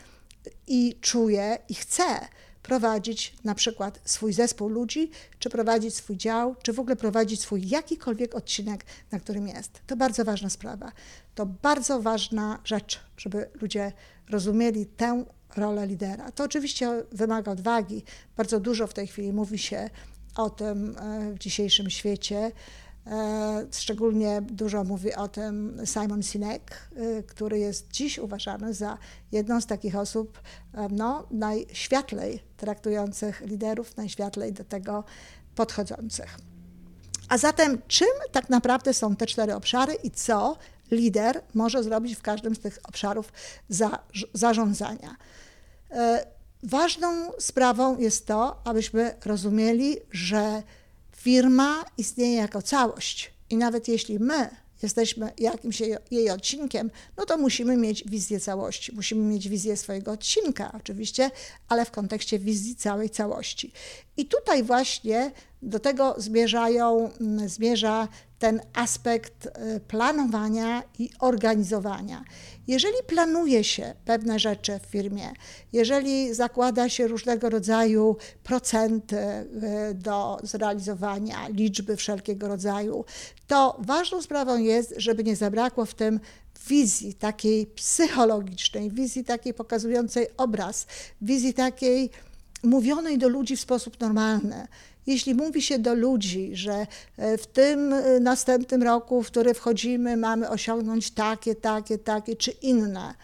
i 0.67 0.99
czuje 1.01 1.59
i 1.69 1.75
chce 1.75 2.05
prowadzić 2.67 3.35
na 3.45 3.55
przykład 3.55 4.01
swój 4.05 4.33
zespół 4.33 4.69
ludzi, 4.69 5.11
czy 5.39 5.51
prowadzić 5.51 5.95
swój 5.95 6.17
dział, 6.17 6.57
czy 6.63 6.73
w 6.73 6.81
ogóle 6.81 6.97
prowadzić 6.97 7.41
swój 7.41 7.69
jakikolwiek 7.69 8.35
odcinek, 8.35 8.85
na 9.13 9.21
którym 9.21 9.49
jest. 9.49 9.81
To 9.87 9.97
bardzo 9.97 10.25
ważna 10.25 10.51
sprawa. 10.51 10.93
To 11.35 11.47
bardzo 11.47 12.03
ważna 12.03 12.59
rzecz, 12.65 13.01
żeby 13.17 13.49
ludzie 13.61 13.93
rozumieli 14.31 14.87
tę 14.87 15.25
rolę 15.57 15.87
lidera. 15.87 16.33
To 16.33 16.45
oczywiście 16.45 17.03
wymaga 17.13 17.53
odwagi. 17.53 18.03
Bardzo 18.37 18.61
dużo 18.61 18.87
w 18.87 18.95
tej 18.95 19.07
chwili 19.07 19.33
mówi 19.33 19.59
się 19.59 19.91
o 20.37 20.51
tym 20.51 20.97
e, 20.99 21.33
w 21.33 21.39
dzisiejszym 21.39 21.91
świecie. 21.91 22.53
E, 23.07 23.67
szczególnie 23.73 24.43
dużo 24.43 24.85
mówi 24.85 25.15
o 25.15 25.29
tym 25.29 25.77
Simon 25.85 26.23
Sinek, 26.23 26.89
e, 26.97 27.23
który 27.23 27.59
jest 27.59 27.91
dziś 27.91 28.19
uważany 28.19 28.75
za 28.75 28.99
jedną 29.33 29.61
z 29.61 29.67
takich 29.67 29.97
osób 29.97 30.41
e, 30.75 30.89
no, 30.91 31.27
najświetlej 31.31 32.43
traktujących 32.57 33.41
liderów, 33.41 33.97
najświetlej 33.97 34.53
do 34.53 34.65
tego 34.65 35.05
podchodzących. 35.55 36.39
A 37.29 37.39
zatem, 37.39 37.79
czym 37.89 38.09
tak 38.33 38.51
naprawdę 38.51 38.95
są 38.95 39.17
te 39.17 39.27
cztery 39.27 39.55
obszary 39.55 39.95
i 39.95 40.11
co 40.11 40.57
lider 40.91 41.43
może 41.55 41.83
zrobić 41.83 42.17
w 42.17 42.23
każdym 42.23 42.55
z 42.55 42.59
tych 42.59 42.79
obszarów 42.89 43.33
za, 43.69 43.99
zarządzania? 44.33 45.17
Ważną 46.63 47.33
sprawą 47.39 47.99
jest 47.99 48.27
to, 48.27 48.61
abyśmy 48.65 49.15
rozumieli, 49.25 49.97
że 50.11 50.63
firma 51.27 51.85
istnieje 51.99 52.37
jako 52.37 52.63
całość 52.63 53.31
i 53.51 53.57
nawet 53.57 53.89
jeśli 53.89 54.19
my 54.19 54.51
jesteśmy 54.83 55.33
jakimś 55.39 55.83
jej, 56.11 56.31
odcinkiem, 56.31 56.91
no 57.17 57.27
to 57.27 57.39
musimy 57.39 57.77
mieć 57.77 58.05
wizję 58.05 58.41
całości. 58.41 58.93
Musimy 58.95 59.25
mieć 59.25 59.49
wizję 59.49 59.77
swojego 59.77 60.13
odcinka, 60.13 60.73
oczywiście, 60.81 61.31
ale 61.69 61.85
w 61.85 61.91
kontekście 61.91 62.39
wizji 62.39 62.77
całej 62.77 63.11
całości. 63.11 63.73
I 64.17 64.27
tutaj 64.27 64.63
właśnie 64.63 65.33
do 65.63 65.79
tego 65.79 66.15
zmierzają, 66.19 67.11
mm, 67.21 67.49
zmierza 67.49 68.09
ten 68.39 68.61
aspekt 68.75 69.47
y, 69.47 69.81
planowania 69.81 70.83
i 70.99 71.11
organizowania. 71.19 72.25
Jeżeli 72.67 72.97
planuje 73.07 73.65
się 73.65 73.95
pewne 74.05 74.39
rzeczy 74.39 74.79
w 74.79 74.87
firmie, 74.87 75.33
jeżeli 75.73 76.35
zakłada 76.35 76.89
się 76.89 77.09
różnego 77.09 77.51
rodzaju 77.51 78.17
procenty 78.45 79.19
y, 79.19 79.47
do 79.95 80.39
zrealizowania, 80.43 81.49
liczby 81.49 81.97
wszelkiego 81.97 82.49
rodzaju, 82.49 83.05
to 83.47 83.77
ważną 83.79 84.23
sprawą 84.23 84.59
jest, 84.59 84.95
żeby 84.97 85.25
nie 85.25 85.37
zabrakło 85.37 85.85
w 85.85 85.95
tym 85.95 86.21
wizji 86.69 87.15
takiej 87.15 87.67
psychologicznej, 87.67 88.91
wizji 88.91 89.25
takiej 89.25 89.55
pokazującej 89.55 90.27
obraz, 90.37 90.87
wizji 91.21 91.55
takiej 91.55 92.11
mówionej 92.63 93.19
do 93.19 93.29
ludzi 93.29 93.57
w 93.57 93.61
sposób 93.61 94.01
normalny. 94.01 94.67
Jeśli 95.07 95.35
mówi 95.35 95.63
się 95.63 95.79
do 95.79 95.95
ludzi, 95.95 96.51
że 96.57 96.87
e, 97.17 97.39
w 97.39 97.47
tym 97.47 97.93
e, 97.93 98.21
następnym 98.21 98.83
roku, 98.83 99.23
w 99.23 99.27
który 99.27 99.55
wchodzimy, 99.55 100.17
mamy 100.17 100.49
osiągnąć 100.49 101.11
takie, 101.11 101.55
takie, 101.55 101.99
takie 101.99 102.37
czy 102.37 102.51
inne 102.51 103.15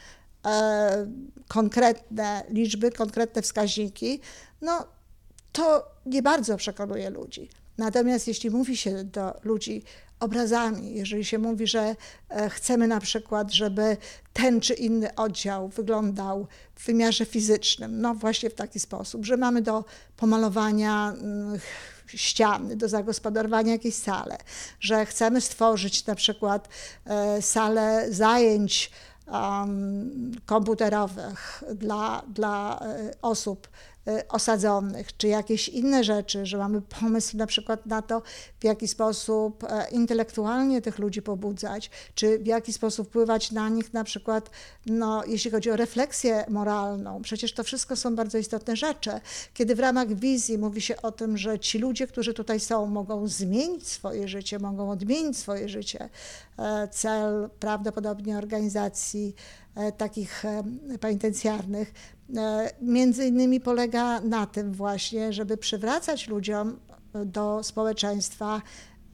e, 0.47 1.07
konkretne 1.49 2.45
liczby, 2.49 2.93
konkretne 2.93 3.43
wskaźniki, 3.43 4.21
no 4.61 4.87
to 5.53 5.87
nie 6.07 6.23
bardzo 6.23 6.57
przekonuje 6.57 7.11
ludzi. 7.11 7.49
Natomiast 7.79 8.29
jeśli 8.29 8.51
mówi 8.51 8.77
się 8.77 9.05
do 9.05 9.41
ludzi 9.45 9.83
obrazami. 10.23 10.95
Jeżeli 10.95 11.25
się 11.25 11.39
mówi, 11.39 11.67
że 11.67 11.97
e, 12.29 12.51
chcemy 12.51 12.87
na 12.87 13.01
przykład, 13.01 13.53
żeby 13.53 13.97
ten 14.33 14.61
czy 14.61 14.75
inny 14.75 15.15
oddział 15.15 15.69
wyglądał 15.69 16.47
w 16.75 16.87
wymiarze 16.87 17.25
fizycznym, 17.25 18.01
no 18.01 18.15
właśnie 18.15 18.51
w 18.51 18.55
taki 18.55 18.81
sposób, 18.81 19.25
że 19.25 19.37
mamy 19.37 19.63
do 19.63 19.85
pomalowania 20.17 21.13
mm, 21.13 21.59
ściany, 22.07 22.77
do 22.77 22.89
zagospodarowania 22.89 23.73
jakiejś 23.73 23.95
sale, 23.95 24.39
że 24.81 25.07
chcemy 25.07 25.41
stworzyć 25.41 26.07
na 26.07 26.15
przykład 26.15 26.69
e, 27.07 27.43
salę 27.43 28.07
zajęć 28.11 28.91
komputerowych 30.47 31.65
dla, 31.75 32.23
dla 32.29 32.81
e, 32.81 33.15
osób 33.23 33.69
osadzonych, 34.29 35.17
czy 35.17 35.29
jakieś 35.29 35.69
inne 35.69 36.05
rzeczy, 36.05 36.47
że 36.47 36.59
mamy 36.59 36.83
pomysł 36.83 37.37
na 37.37 37.47
przykład 37.47 37.87
na 37.87 38.03
to, 38.03 38.23
w 38.61 38.65
jaki 38.65 38.89
sposób 38.89 39.65
e, 39.65 39.89
intelektualnie 39.91 40.83
tych 40.83 40.99
ludzi 40.99 41.23
pobudzać, 41.23 41.91
czy 42.15 42.39
w 42.39 42.47
jaki 42.47 42.73
sposób 42.73 43.09
wpływać 43.09 43.53
na 43.53 43.69
nich 43.69 43.93
na 43.93 44.05
przykład, 44.05 44.51
no, 44.87 45.25
jeśli 45.27 45.51
chodzi 45.51 45.71
o 45.71 45.77
refleksję 45.77 46.45
moralną. 46.49 47.23
Przecież 47.23 47.55
to 47.55 47.65
wszystko 47.65 47.97
są 47.97 48.17
bardzo 48.17 48.39
istotne 48.39 48.77
rzeczy. 48.77 49.11
Kiedy 49.55 49.75
w 49.75 49.81
ramach 49.81 50.15
wizji 50.15 50.59
mówi 50.59 50.81
się 50.81 51.03
o 51.03 51.13
tym, 51.13 51.39
że 51.39 51.59
ci 51.59 51.79
ludzie, 51.79 52.07
którzy 52.07 52.35
tutaj 52.35 52.61
są, 52.61 52.87
mogą 52.87 53.29
zmienić 53.29 53.89
swoje 53.89 54.29
życie, 54.29 54.59
mogą 54.59 54.91
odmienić 54.91 55.39
swoje 55.39 55.69
życie, 55.69 56.09
e, 56.59 56.89
cel 56.89 57.51
prawdopodobnie 57.61 58.39
organizacji 58.39 59.35
e, 59.75 59.93
takich 59.93 60.45
penitencjarnych 61.01 61.93
między 62.83 63.27
innymi 63.27 63.61
polega 63.61 64.21
na 64.21 64.47
tym 64.47 64.73
właśnie, 64.73 65.33
żeby 65.33 65.57
przywracać 65.57 66.29
ludziom 66.29 66.79
do 67.15 67.63
społeczeństwa 67.63 68.63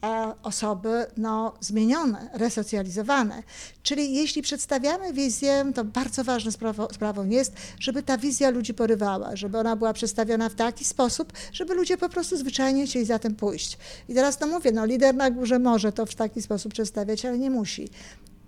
e, 0.03 0.33
osoby 0.43 1.05
no, 1.17 1.53
zmienione, 1.59 2.29
resocjalizowane. 2.33 3.43
Czyli 3.83 4.13
jeśli 4.13 4.41
przedstawiamy 4.41 5.13
wizję, 5.13 5.71
to 5.75 5.83
bardzo 5.83 6.23
ważną 6.23 6.51
sprawą, 6.51 6.87
sprawą 6.91 7.29
jest, 7.29 7.53
żeby 7.79 8.03
ta 8.03 8.17
wizja 8.17 8.49
ludzi 8.49 8.73
porywała, 8.73 9.35
żeby 9.35 9.57
ona 9.57 9.75
była 9.75 9.93
przedstawiona 9.93 10.49
w 10.49 10.55
taki 10.55 10.85
sposób, 10.85 11.33
żeby 11.51 11.73
ludzie 11.73 11.97
po 11.97 12.09
prostu 12.09 12.37
zwyczajnie 12.37 12.85
chcieli 12.85 13.05
za 13.05 13.19
tym 13.19 13.35
pójść. 13.35 13.77
I 14.09 14.13
teraz 14.13 14.39
no 14.39 14.47
mówię, 14.47 14.71
no 14.71 14.85
lider 14.85 15.15
na 15.15 15.31
górze 15.31 15.59
może 15.59 15.91
to 15.91 16.05
w 16.05 16.15
taki 16.15 16.41
sposób 16.41 16.73
przedstawiać, 16.73 17.25
ale 17.25 17.37
nie 17.37 17.49
musi 17.49 17.89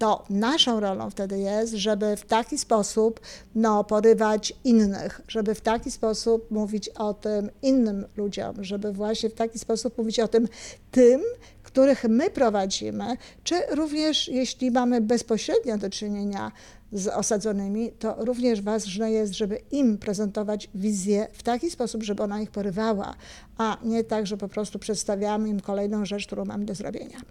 to 0.01 0.25
naszą 0.29 0.79
rolą 0.79 1.09
wtedy 1.09 1.39
jest, 1.39 1.73
żeby 1.73 2.15
w 2.17 2.25
taki 2.25 2.57
sposób 2.57 3.19
no, 3.55 3.83
porywać 3.83 4.53
innych, 4.63 5.21
żeby 5.27 5.55
w 5.55 5.61
taki 5.61 5.91
sposób 5.91 6.51
mówić 6.51 6.89
o 6.89 7.13
tym 7.13 7.49
innym 7.61 8.05
ludziom, 8.17 8.63
żeby 8.63 8.93
właśnie 8.93 9.29
w 9.29 9.33
taki 9.33 9.59
sposób 9.59 9.97
mówić 9.97 10.19
o 10.19 10.27
tym 10.27 10.47
tym, 10.91 11.21
których 11.63 12.03
my 12.03 12.29
prowadzimy, 12.29 13.17
czy 13.43 13.55
również 13.71 14.27
jeśli 14.27 14.71
mamy 14.71 15.01
bezpośrednio 15.01 15.77
do 15.77 15.89
czynienia 15.89 16.51
z 16.91 17.07
osadzonymi, 17.07 17.91
to 17.99 18.15
również 18.25 18.61
ważne 18.61 19.11
jest, 19.11 19.33
żeby 19.33 19.59
im 19.71 19.97
prezentować 19.97 20.69
wizję 20.75 21.27
w 21.33 21.43
taki 21.43 21.71
sposób, 21.71 22.03
żeby 22.03 22.23
ona 22.23 22.41
ich 22.41 22.51
porywała, 22.51 23.15
a 23.57 23.77
nie 23.83 24.03
tak, 24.03 24.27
że 24.27 24.37
po 24.37 24.47
prostu 24.47 24.79
przedstawiamy 24.79 25.49
im 25.49 25.59
kolejną 25.59 26.05
rzecz, 26.05 26.27
którą 26.27 26.45
mamy 26.45 26.65
do 26.65 26.75
zrobienia. 26.75 27.21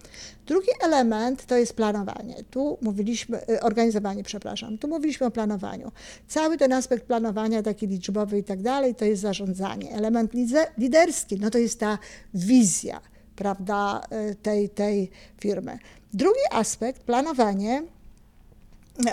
Drugi 0.47 0.69
element 0.83 1.47
to 1.47 1.57
jest 1.57 1.73
planowanie. 1.73 2.45
Tu 2.51 2.79
mówiliśmy, 2.83 3.49
y, 3.51 3.61
organizowanie, 3.61 4.23
przepraszam, 4.25 4.79
tu 4.79 4.89
mówiliśmy 4.89 5.27
o 5.27 5.31
planowaniu. 5.31 5.93
Cały 6.29 6.59
ten 6.59 6.73
aspekt 6.73 7.07
planowania, 7.07 7.63
taki 7.63 7.87
liczbowy 7.87 8.39
i 8.39 8.45
tak 8.45 8.63
dalej, 8.63 8.95
to 8.95 9.05
jest 9.05 9.23
zarządzanie. 9.23 9.93
Element 9.93 10.33
liderski, 10.79 11.37
no 11.41 11.51
to 11.51 11.59
jest 11.59 11.81
ta 11.81 11.99
wizja, 12.35 13.01
prawda, 13.37 14.03
y, 14.31 14.35
tej, 14.35 14.69
tej 14.69 15.11
firmy. 15.41 15.79
Drugi 16.13 16.41
aspekt, 16.51 17.03
planowanie, 17.03 17.83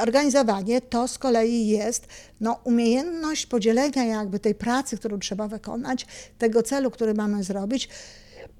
organizowanie 0.01 0.81
to 0.81 1.07
z 1.07 1.17
kolei 1.17 1.67
jest 1.67 2.07
no, 2.41 2.59
umiejętność 2.63 3.45
podzielenia 3.45 4.05
jakby 4.05 4.39
tej 4.39 4.55
pracy, 4.55 4.97
którą 4.97 5.19
trzeba 5.19 5.47
wykonać, 5.47 6.05
tego 6.37 6.63
celu, 6.63 6.91
który 6.91 7.13
mamy 7.13 7.43
zrobić, 7.43 7.89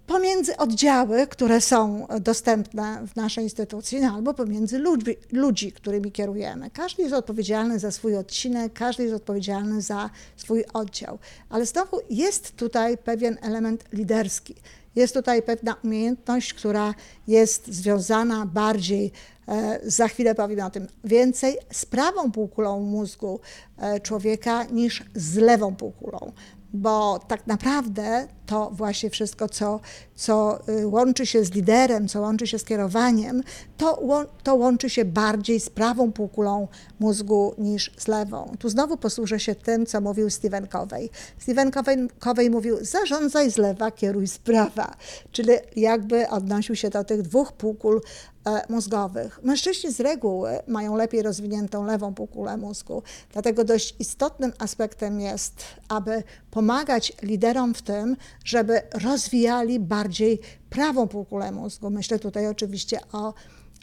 pomiędzy 0.08 0.58
oddziały, 0.58 1.28
które 1.28 1.62
są 1.62 2.08
dostępne 2.22 3.08
w 3.08 3.16
naszej 3.16 3.44
instytucji, 3.44 4.02
no, 4.02 4.14
albo 4.16 4.34
pomiędzy 4.34 4.78
ludzi, 4.80 5.16
ludzi, 5.32 5.72
którymi 5.72 6.12
kierujemy. 6.12 6.70
Każdy 6.70 7.04
jest 7.04 7.16
odpowiedzialny 7.16 7.80
za 7.80 7.92
swój 7.92 8.18
odcinek, 8.18 8.74
każdy 8.74 9.04
jest 9.04 9.16
odpowiedzialny 9.16 9.82
za 9.82 10.10
swój 10.38 10.66
oddział. 10.74 11.20
Ale 11.50 11.66
znowu 11.66 12.00
jest 12.10 12.56
tutaj 12.56 12.98
pewien 12.98 13.38
element 13.42 13.84
liderski. 13.94 14.56
Jest 14.98 15.14
tutaj 15.14 15.42
pewna 15.42 15.76
umiejętność, 15.84 16.54
która 16.54 16.94
jest 17.28 17.68
związana 17.68 18.46
bardziej 18.46 19.12
E, 19.48 19.80
za 19.84 20.08
chwilę 20.08 20.36
powiem 20.36 20.66
o 20.66 20.70
tym 20.70 20.88
więcej 21.04 21.58
z 21.72 21.86
prawą 21.86 22.32
półkulą 22.32 22.80
mózgu 22.80 23.40
e, 23.78 24.00
człowieka 24.00 24.64
niż 24.64 25.04
z 25.16 25.36
lewą 25.36 25.76
półkulą. 25.76 26.32
Bo 26.74 27.20
tak 27.28 27.48
naprawdę 27.48 28.28
to 28.48 28.72
właśnie 28.74 29.10
wszystko, 29.10 29.50
co, 29.50 29.80
co 30.16 30.60
y, 30.70 30.88
łączy 30.88 31.26
się 31.26 31.44
z 31.44 31.52
liderem, 31.52 32.08
co 32.08 32.22
łączy 32.22 32.48
się 32.48 32.60
z 32.60 32.64
kierowaniem, 32.64 33.44
to, 33.78 34.26
to 34.44 34.56
łączy 34.56 34.90
się 34.90 35.06
bardziej 35.06 35.60
z 35.60 35.70
prawą 35.70 36.12
półkulą 36.12 36.68
mózgu 37.00 37.56
niż 37.58 37.92
z 37.98 38.08
lewą. 38.08 38.52
Tu 38.60 38.70
znowu 38.70 38.98
posłużę 38.98 39.40
się 39.40 39.56
tym, 39.56 39.86
co 39.86 40.02
mówił 40.02 40.30
Stephen 40.30 40.68
Covey. 40.68 41.10
Stephen 41.40 41.72
Covey, 41.72 42.08
Covey 42.20 42.50
mówił, 42.50 42.78
zarządzaj 42.82 43.52
z 43.52 43.58
lewa, 43.58 43.92
kieruj 43.92 44.28
z 44.28 44.38
prawa, 44.38 44.96
czyli 45.32 45.54
jakby 45.76 46.30
odnosił 46.30 46.76
się 46.76 46.90
do 46.90 47.04
tych 47.04 47.22
dwóch 47.22 47.52
półkul 47.52 48.02
e, 48.46 48.62
mózgowych. 48.70 49.40
Mężczyźni 49.44 49.92
z 49.92 50.00
reguły 50.00 50.60
mają 50.68 50.96
lepiej 50.96 51.22
rozwiniętą 51.22 51.86
lewą 51.86 52.14
półkulę 52.14 52.58
mózgu, 52.58 53.04
dlatego 53.34 53.64
dość 53.64 53.96
istotnym 54.00 54.54
aspektem 54.60 55.20
jest, 55.20 55.64
aby 55.90 56.24
pomagać 56.52 57.14
liderom 57.22 57.74
w 57.74 57.82
tym, 57.82 58.18
żeby 58.48 58.82
rozwijali 59.04 59.80
bardziej 59.80 60.40
prawą 60.70 61.08
półkulę 61.08 61.52
mózgu. 61.52 61.90
Myślę 61.90 62.20
tutaj 62.20 62.48
oczywiście 62.48 63.00
o 63.12 63.34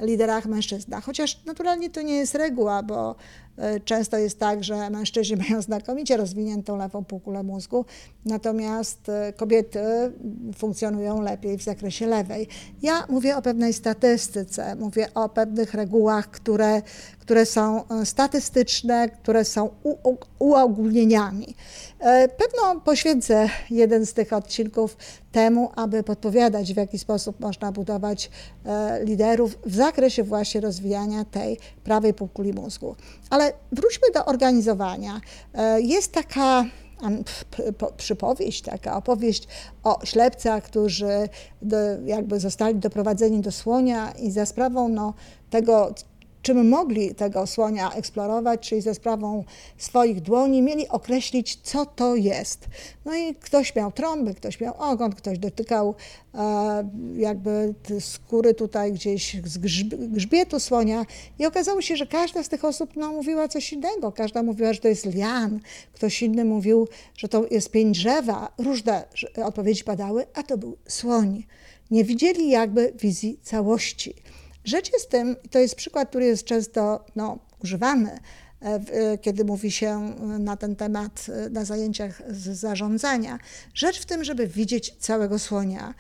liderach 0.01 0.47
mężczyznach, 0.47 1.05
chociaż 1.05 1.45
naturalnie 1.45 1.91
to 1.91 2.03
nie 2.03 2.15
jest 2.15 2.35
reguła, 2.35 2.83
bo 2.83 3.17
często 3.85 4.19
jest 4.19 4.39
tak, 4.39 4.65
że 4.65 4.91
mężczyźni 4.91 5.37
mają 5.49 5.63
znakomicie 5.63 6.17
rozwiniętą 6.17 6.77
lewą 6.77 7.05
półkulę 7.05 7.43
mózgu, 7.43 7.85
natomiast 8.25 9.09
e, 9.09 9.33
kobiety 9.33 9.81
funkcjonują 10.57 11.21
lepiej 11.21 11.59
w 11.59 11.63
zakresie 11.63 12.07
lewej. 12.07 12.49
Ja 12.83 13.07
mówię 13.09 13.37
o 13.37 13.43
pewnej 13.43 13.73
statystyce, 13.73 14.77
mówię 14.77 15.09
o 15.15 15.29
pewnych 15.29 15.75
regułach, 15.75 16.31
które, 16.31 16.83
które 17.19 17.47
są 17.47 17.89
e, 17.89 18.07
statystyczne, 18.07 19.09
które 19.09 19.45
są 19.45 19.71
uogólnieniami. 20.39 21.55
Pewno 22.39 22.81
poświęcę 22.81 23.49
jeden 23.71 24.07
z 24.07 24.13
tych 24.13 24.33
odcinków 24.33 24.97
temu, 25.33 25.71
aby 25.77 26.03
podpowiadać, 26.03 26.75
w 26.75 26.77
jaki 26.77 26.99
sposób 26.99 27.41
można 27.41 27.73
budować 27.73 28.31
liderów 29.05 29.59
w 29.67 29.75
zakresie 29.77 30.23
właśnie 30.23 30.61
rozwijania 30.61 31.25
tej 31.25 31.59
prawej 31.85 32.15
półkuli 32.15 32.53
mózgu. 32.53 32.97
Ale 33.31 33.44
wróćmy 33.73 34.11
do 34.15 34.25
organizowania. 34.25 35.21
E, 35.55 35.81
jest 35.81 36.13
taka 36.13 36.65
przypowieść, 37.97 38.63
taka 38.63 38.97
opowieść 38.97 39.49
o 39.83 39.99
ślepcach, 40.05 40.65
którzy 40.65 41.29
do, 41.63 41.77
jakby 42.05 42.41
zostali 42.41 42.75
doprowadzeni 42.75 43.41
do 43.41 43.53
słonia 43.53 44.11
i 44.11 44.31
za 44.31 44.47
sprawą 44.47 44.89
no, 44.89 45.15
tego, 45.51 45.95
czym 46.45 46.69
mogli 46.69 47.15
tego 47.15 47.47
słonia 47.47 47.93
eksplorować, 47.93 48.69
czyli 48.69 48.81
ze 48.81 48.95
sprawą 48.95 49.45
swoich 49.79 50.21
dłoni, 50.21 50.63
mieli 50.63 50.89
określić, 50.89 51.59
co 51.63 51.87
to 51.87 52.17
jest. 52.17 52.67
No 53.05 53.15
i 53.15 53.35
ktoś 53.35 53.75
miał 53.77 53.93
trąby, 53.93 54.35
ktoś 54.35 54.61
miał 54.61 54.75
ogon, 54.79 55.13
ktoś 55.13 55.39
dotykał 55.39 55.95
e, 56.35 56.89
jakby 57.17 57.75
skóry 58.01 58.55
tutaj 58.55 58.93
gdzieś 58.93 59.37
z 59.45 59.59
grzbietu 60.13 60.61
słonia 60.61 61.07
i 61.39 61.47
okazało 61.47 61.83
się, 61.83 61.97
że 61.97 62.07
każda 62.07 62.43
z 62.43 62.49
tych 62.49 62.65
osób 62.65 62.91
no, 62.97 63.13
mówiła 63.13 63.49
coś 63.49 63.73
innego. 63.73 64.13
Każda 64.13 64.43
mówiła, 64.43 64.73
że 64.73 64.81
to 64.81 64.89
jest 64.89 65.07
lian, 65.07 65.61
ktoś 65.93 66.23
inny 66.23 66.45
mówił, 66.45 66.89
że 67.17 67.29
to 67.29 67.45
jest 67.51 67.71
pień 67.71 67.93
drzewa. 67.93 68.53
Różne 68.59 69.05
odpowiedzi 69.45 69.85
padały, 69.85 70.27
a 70.35 70.43
to 70.43 70.59
był 70.59 70.77
słoń. 70.89 71.45
Nie 71.91 72.05
widzieli 72.05 72.51
jakby 72.51 72.93
wizji 73.01 73.39
całości. 73.43 74.15
Rzecz 74.65 74.93
jest 74.93 75.11
tym, 75.11 75.37
i 75.45 75.49
to 75.49 75.59
jest 75.59 75.75
przykład, 75.75 76.09
który 76.09 76.25
jest 76.25 76.45
często 76.45 77.05
no, 77.17 77.39
używany, 77.65 78.19
e, 78.63 78.67
e, 78.67 79.19
kiedy 79.19 79.45
mówi 79.45 79.71
się 79.71 79.89
e, 79.89 80.39
na 80.39 80.57
ten 80.57 80.77
temat 80.77 81.27
na 81.51 81.65
zajęciach 81.65 82.23
z 82.29 82.59
zarządzania. 82.59 83.39
Rzecz 83.75 84.01
w 84.01 84.07
tym, 84.07 84.25
żeby 84.25 84.47
widzieć 84.47 84.97
całego 84.99 85.39
słonia. 85.39 85.95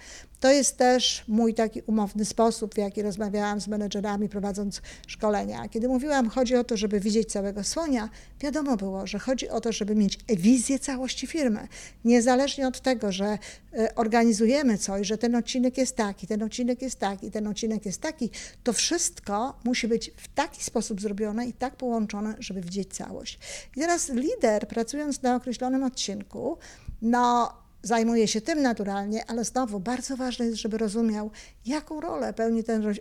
To 0.44 0.50
jest 0.50 0.76
też 0.76 1.24
mój 1.28 1.54
taki 1.54 1.82
umowny 1.86 2.24
sposób, 2.24 2.74
w 2.74 2.78
jaki 2.78 3.02
rozmawiałam 3.02 3.60
z 3.60 3.68
menedżerami 3.68 4.28
prowadząc 4.28 4.82
szkolenia. 5.06 5.68
Kiedy 5.68 5.88
mówiłam, 5.88 6.28
chodzi 6.28 6.56
o 6.56 6.64
to, 6.64 6.76
żeby 6.76 7.00
widzieć 7.00 7.32
całego 7.32 7.64
słonia, 7.64 8.08
wiadomo 8.40 8.76
było, 8.76 9.06
że 9.06 9.18
chodzi 9.18 9.48
o 9.48 9.60
to, 9.60 9.72
żeby 9.72 9.94
mieć 9.94 10.18
wizję 10.28 10.78
całości 10.78 11.26
firmy. 11.26 11.68
Niezależnie 12.04 12.68
od 12.68 12.80
tego, 12.80 13.12
że 13.12 13.38
e, 13.72 13.94
organizujemy 13.94 14.78
coś, 14.78 15.06
że 15.06 15.18
ten 15.18 15.34
odcinek 15.34 15.78
jest 15.78 15.96
taki, 15.96 16.26
ten 16.26 16.42
odcinek 16.42 16.82
jest 16.82 16.98
taki, 16.98 17.30
ten 17.30 17.46
odcinek 17.46 17.86
jest 17.86 18.00
taki, 18.00 18.30
to 18.64 18.72
wszystko 18.72 19.58
musi 19.64 19.88
być 19.88 20.10
w 20.16 20.28
taki 20.28 20.64
sposób 20.64 21.00
zrobione 21.00 21.46
i 21.46 21.52
tak 21.52 21.76
połączone, 21.76 22.34
żeby 22.38 22.60
widzieć 22.60 22.94
całość. 22.94 23.38
I 23.76 23.80
teraz 23.80 24.08
lider, 24.08 24.68
pracując 24.68 25.22
na 25.22 25.36
określonym 25.36 25.82
odcinku, 25.82 26.58
no, 27.02 27.63
zajmuje 27.84 28.28
się 28.28 28.40
tym 28.40 28.62
naturalnie, 28.62 29.26
ale 29.26 29.44
znowu 29.44 29.80
bardzo 29.80 30.16
ważne 30.16 30.46
jest, 30.46 30.58
żeby 30.58 30.78
rozumiał, 30.78 31.30
jaką 31.66 32.00
rolę 32.00 32.32
pełni 32.32 32.64
ten 32.64 32.94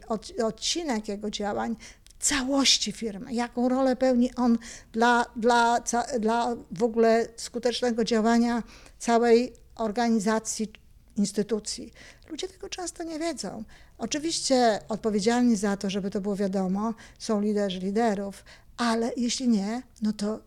odcinek 0.43 1.08
jego 1.08 1.30
działań 1.30 1.76
w 2.04 2.26
całości 2.26 2.91
firmy, 2.91 3.34
jaką 3.34 3.69
rolę 3.69 3.96
pełni 3.96 4.36
on 4.36 4.58
dla, 4.91 5.26
dla, 5.36 5.80
dla 6.19 6.56
w 6.72 6.84
ogóle 6.84 7.28
skutecznego 7.36 8.04
działania 8.04 8.63
całej 9.00 9.54
organizacji, 9.76 10.72
instytucji. 11.17 11.93
Ludzie 12.30 12.48
tego 12.48 12.69
często 12.69 13.04
nie 13.04 13.19
wiedzą. 13.19 13.63
Oczywiście 13.98 14.80
odpowiedzialni 14.89 15.56
za 15.56 15.78
to, 15.78 15.89
żeby 15.89 16.12
to 16.12 16.22
było 16.22 16.36
wiadomo, 16.36 16.93
są 17.19 17.41
liderzy 17.41 17.80
liderów, 17.80 18.43
ale 18.78 19.12
jeśli 19.17 19.48
nie, 19.48 19.82
no 20.02 20.13
to 20.13 20.39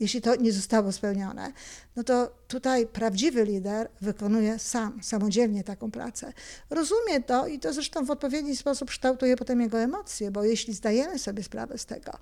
jeśli 0.00 0.20
to 0.20 0.36
nie 0.36 0.52
zostało 0.52 0.92
spełnione, 0.92 1.52
no 1.96 2.04
to 2.04 2.30
tutaj 2.48 2.86
prawdziwy 2.86 3.44
lider 3.44 3.88
wykonuje 4.00 4.58
sam, 4.58 5.02
samodzielnie 5.02 5.64
taką 5.64 5.90
pracę. 5.90 6.32
Rozumie 6.70 7.22
to 7.26 7.46
i 7.46 7.58
to 7.58 7.72
zresztą 7.72 8.04
w 8.04 8.10
odpowiedni 8.10 8.56
sposób 8.56 8.88
kształtuje 8.88 9.36
potem 9.36 9.60
jego 9.60 9.78
emocje, 9.78 10.30
bo 10.30 10.44
jeśli 10.44 10.74
zdajemy 10.74 11.18
sobie 11.18 11.42
sprawę 11.42 11.78
z 11.78 11.86
tego, 11.86 12.12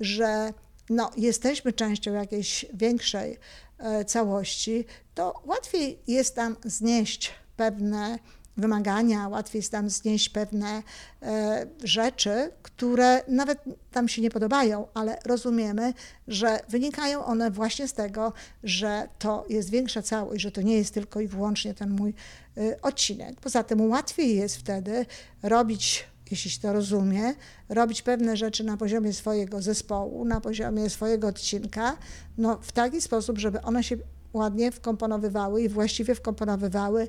że 0.00 0.52
no, 0.90 1.10
jesteśmy 1.16 1.72
częścią 1.72 2.12
jakiejś 2.12 2.66
większej 2.74 3.38
e, 3.78 4.04
całości, 4.04 4.84
to 5.14 5.42
łatwiej 5.44 5.98
jest 6.06 6.34
tam 6.34 6.56
znieść 6.64 7.34
pewne 7.56 8.18
wymagania, 8.56 9.28
łatwiej 9.28 9.58
jest 9.58 9.72
tam 9.72 9.90
znieść 9.90 10.28
pewne 10.28 10.82
e, 11.22 11.66
rzeczy, 11.84 12.50
które 12.62 13.22
nawet 13.28 13.58
tam 13.90 14.08
się 14.08 14.22
nie 14.22 14.30
podobają, 14.30 14.86
ale 14.94 15.18
rozumiemy, 15.24 15.94
że 16.28 16.60
wynikają 16.68 17.24
one 17.24 17.50
właśnie 17.50 17.88
z 17.88 17.92
tego, 17.92 18.32
że 18.64 19.08
to 19.18 19.44
jest 19.48 19.70
większa 19.70 20.02
całość, 20.02 20.42
że 20.42 20.52
to 20.52 20.62
nie 20.62 20.76
jest 20.76 20.94
tylko 20.94 21.20
i 21.20 21.28
wyłącznie 21.28 21.74
ten 21.74 21.90
mój 21.90 22.14
e, 22.56 22.82
odcinek. 22.82 23.40
Poza 23.40 23.62
tym 23.62 23.90
łatwiej 23.90 24.36
jest 24.36 24.56
wtedy 24.56 25.06
robić 25.42 26.12
jeśli 26.30 26.50
się 26.50 26.60
to 26.60 26.72
rozumie, 26.72 27.34
robić 27.68 28.02
pewne 28.02 28.36
rzeczy 28.36 28.64
na 28.64 28.76
poziomie 28.76 29.12
swojego 29.12 29.62
zespołu, 29.62 30.24
na 30.24 30.40
poziomie 30.40 30.90
swojego 30.90 31.28
odcinka, 31.28 31.96
no 32.38 32.58
w 32.62 32.72
taki 32.72 33.00
sposób, 33.00 33.38
żeby 33.38 33.62
one 33.62 33.84
się 33.84 33.96
ładnie 34.32 34.72
wkomponowywały 34.72 35.62
i 35.62 35.68
właściwie 35.68 36.14
wkomponowywały 36.14 37.08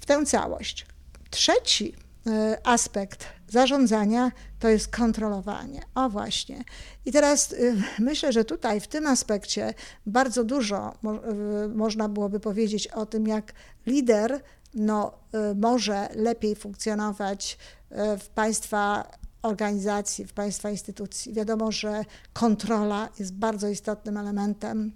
w 0.00 0.06
tę 0.06 0.26
całość. 0.26 0.86
Trzeci 1.30 1.94
e, 2.26 2.58
aspekt 2.64 3.26
zarządzania 3.48 4.32
to 4.58 4.68
jest 4.68 4.88
kontrolowanie. 4.88 5.82
O 5.94 6.08
właśnie. 6.08 6.64
I 7.04 7.12
teraz 7.12 7.52
e, 7.52 7.56
myślę, 7.98 8.32
że 8.32 8.44
tutaj 8.44 8.80
w 8.80 8.86
tym 8.86 9.06
aspekcie 9.06 9.74
bardzo 10.06 10.44
dużo 10.44 10.94
mo 11.02 11.14
e, 11.14 11.18
można 11.68 12.08
byłoby 12.08 12.40
powiedzieć 12.40 12.86
o 12.88 13.06
tym, 13.06 13.26
jak 13.26 13.52
lider 13.86 14.42
no, 14.74 15.12
może 15.54 16.08
lepiej 16.14 16.56
funkcjonować 16.56 17.58
w 18.20 18.28
państwa 18.34 19.10
organizacji, 19.42 20.26
w 20.26 20.32
państwa 20.32 20.70
instytucji. 20.70 21.32
Wiadomo, 21.32 21.72
że 21.72 22.04
kontrola 22.32 23.08
jest 23.18 23.34
bardzo 23.34 23.68
istotnym 23.68 24.16
elementem 24.16 24.92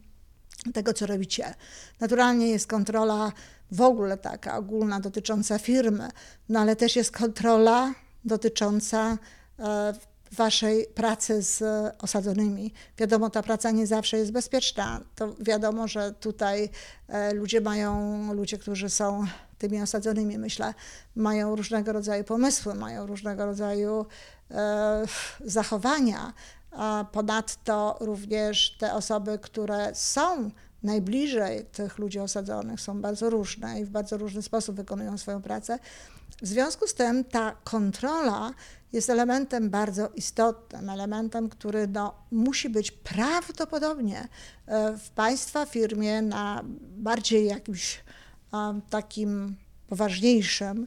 tego, 0.75 0.93
co 0.93 1.07
robicie. 1.07 1.55
Naturalnie 2.01 2.49
jest 2.49 2.67
kontrola 2.67 3.33
w 3.73 3.81
ogóle 3.81 4.17
taka 4.17 4.57
ogólna 4.57 5.01
dotycząca 5.01 5.59
firmy, 5.59 6.09
no 6.49 6.61
ale 6.61 6.77
też 6.77 6.97
jest 6.97 7.11
kontrola 7.11 7.95
dotycząca 8.25 9.19
e, 9.59 9.93
waszej 10.33 10.87
pracy 10.87 11.43
z 11.43 11.63
osadzonymi. 11.99 12.73
Wiadomo, 12.99 13.31
ta 13.31 13.43
praca 13.43 13.71
nie 13.71 13.87
zawsze 13.87 14.19
jest 14.19 14.33
bezpieczna. 14.33 15.01
To 15.15 15.35
wiadomo, 15.41 15.89
że 15.89 16.13
tutaj 16.13 16.69
e, 17.09 17.35
ludzie 17.35 17.61
mają, 17.61 18.35
ludzie, 18.35 18.59
którzy 18.59 18.91
są 18.91 19.27
tymi 19.59 19.83
osadzonymi, 19.83 20.39
myślę, 20.39 20.75
mają 21.17 21.57
różnego 21.57 21.93
rodzaju 21.93 22.25
pomysły, 22.25 22.75
mają 22.75 23.07
różnego 23.07 23.47
rodzaju 23.47 24.07
e, 24.51 25.05
zachowania. 25.45 26.33
Ponadto 27.13 27.97
również 28.01 28.77
te 28.79 28.95
osoby, 28.95 29.39
które 29.39 29.91
są 29.95 30.51
najbliżej 30.83 31.65
tych 31.65 31.99
ludzi 31.99 32.19
osadzonych 32.19 32.81
są 32.81 33.01
bardzo 33.01 33.31
różne 33.31 33.81
i 33.81 33.85
w 33.85 33.91
bardzo 33.91 34.17
różny 34.17 34.43
sposób 34.43 34.77
wykonują 34.77 35.19
swoją 35.19 35.43
pracę. 35.43 35.79
W 36.43 36.47
związku 36.47 36.87
z 36.87 36.95
tym 36.95 37.25
ta 37.25 37.57
kontrola 37.65 38.51
jest 38.93 39.11
elementem 39.11 39.71
bardzo 39.71 40.09
istotnym, 40.09 40.91
elementem, 40.91 41.49
który 41.49 41.87
no, 41.87 42.15
musi 42.31 42.69
być 42.69 42.91
prawdopodobnie 42.91 44.29
e, 44.67 44.97
w 44.97 45.11
Państwa 45.11 45.67
firmie 45.67 46.23
na 46.23 46.65
bardziej 46.97 47.47
jakimś 47.47 48.01
takim 48.91 49.57
poważniejszym 49.89 50.87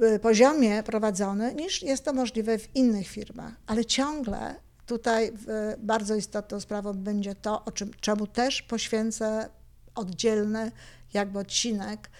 e, 0.00 0.18
poziomie 0.18 0.82
prowadzony, 0.82 1.54
niż 1.54 1.82
jest 1.82 2.04
to 2.04 2.12
możliwe 2.12 2.58
w 2.58 2.76
innych 2.76 3.08
firmach. 3.08 3.52
Ale 3.66 3.84
ciągle 3.84 4.54
Tutaj 4.88 5.32
bardzo 5.78 6.14
istotną 6.14 6.60
sprawą 6.60 6.92
będzie 6.92 7.34
to, 7.34 7.64
o 7.64 7.72
czym, 7.72 7.90
czemu 8.00 8.26
też 8.26 8.62
poświęcę 8.62 9.48
oddzielny 9.94 10.72
jakby 11.14 11.38
odcinek. 11.38 12.10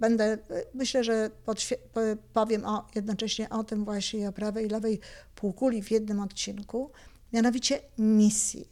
Będę, 0.00 0.38
myślę, 0.74 1.04
że 1.04 1.30
powiem 2.32 2.64
o, 2.64 2.88
jednocześnie 2.94 3.50
o 3.50 3.64
tym 3.64 3.84
właśnie 3.84 4.28
o 4.28 4.32
prawej 4.32 4.66
i 4.66 4.68
lewej 4.68 5.00
półkuli 5.34 5.82
w 5.82 5.90
jednym 5.90 6.20
odcinku, 6.20 6.90
mianowicie 7.32 7.80
misji, 7.98 8.68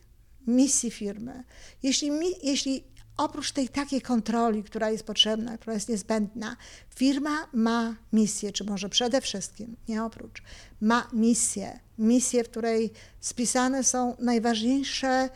misji 0.46 0.90
firmy. 0.90 1.44
Jeśli, 1.82 2.10
mi, 2.10 2.26
jeśli 2.42 2.84
oprócz 3.16 3.52
tej 3.52 3.68
takiej 3.68 4.00
kontroli, 4.00 4.62
która 4.62 4.90
jest 4.90 5.04
potrzebna, 5.04 5.58
która 5.58 5.74
jest 5.74 5.88
niezbędna, 5.88 6.56
firma 6.94 7.46
ma 7.52 7.94
misję, 8.12 8.52
czy 8.52 8.64
może 8.64 8.88
przede 8.88 9.20
wszystkim, 9.20 9.76
nie 9.88 10.04
oprócz, 10.04 10.42
ma 10.80 11.08
misję, 11.12 11.80
misję, 11.98 12.44
w 12.44 12.48
której 12.48 12.90
spisane 13.20 13.84
są 13.84 14.16
najważniejsze 14.18 15.28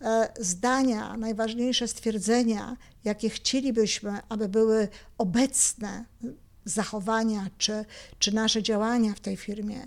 e, 0.00 0.28
zdania, 0.40 1.16
najważniejsze 1.16 1.88
stwierdzenia, 1.88 2.76
jakie 3.04 3.30
chcielibyśmy, 3.30 4.20
aby 4.28 4.48
były 4.48 4.88
obecne 5.18 6.04
zachowania 6.64 7.46
czy, 7.58 7.84
czy 8.18 8.34
nasze 8.34 8.62
działania 8.62 9.14
w 9.14 9.20
tej 9.20 9.36
firmie. 9.36 9.86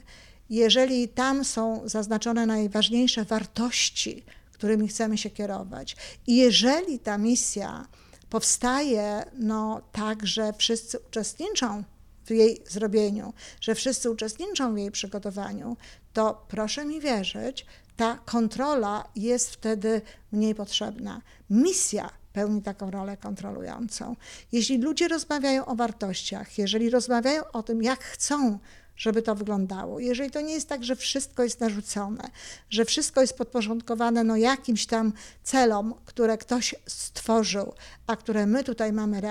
Jeżeli 0.49 1.07
tam 1.07 1.45
są 1.45 1.81
zaznaczone 1.85 2.45
najważniejsze 2.45 3.25
wartości, 3.25 4.23
którymi 4.55 4.87
chcemy 4.87 5.17
się 5.17 5.29
kierować. 5.29 5.95
I 6.27 6.35
jeżeli 6.35 6.99
ta 6.99 7.17
misja 7.17 7.87
powstaje 8.29 9.25
no, 9.37 9.81
tak, 9.91 10.27
że 10.27 10.53
wszyscy 10.53 10.99
uczestniczą 10.99 11.83
w 12.25 12.29
jej 12.29 12.63
zrobieniu, 12.67 13.33
że 13.61 13.75
wszyscy 13.75 14.11
uczestniczą 14.11 14.73
w 14.73 14.77
jej 14.77 14.91
przygotowaniu, 14.91 15.77
to 16.13 16.45
proszę 16.47 16.85
mi 16.85 17.01
wierzyć, 17.01 17.65
ta 17.95 18.17
kontrola 18.25 19.03
jest 19.15 19.53
wtedy 19.53 20.01
mniej 20.31 20.55
potrzebna. 20.55 21.21
Misja 21.49 22.09
pełni 22.33 22.61
taką 22.61 22.91
rolę 22.91 23.17
kontrolującą. 23.17 24.15
Jeśli 24.51 24.77
ludzie 24.77 25.07
rozmawiają 25.07 25.65
o 25.65 25.75
wartościach, 25.75 26.57
jeżeli 26.57 26.89
rozmawiają 26.89 27.43
o 27.53 27.63
tym, 27.63 27.83
jak 27.83 28.03
chcą 28.03 28.59
żeby 28.97 29.21
to 29.21 29.35
wyglądało. 29.35 29.99
Jeżeli 29.99 30.31
to 30.31 30.41
nie 30.41 30.53
jest 30.53 30.69
tak, 30.69 30.83
że 30.83 30.95
wszystko 30.95 31.43
jest 31.43 31.59
narzucone, 31.59 32.29
że 32.69 32.85
wszystko 32.85 33.21
jest 33.21 33.37
podporządkowane 33.37 34.23
no, 34.23 34.35
jakimś 34.35 34.85
tam 34.85 35.13
celom, 35.43 35.93
które 36.05 36.37
ktoś 36.37 36.75
stworzył, 36.87 37.73
a 38.07 38.15
które 38.15 38.45
my 38.45 38.63
tutaj 38.63 38.93
mamy 38.93 39.21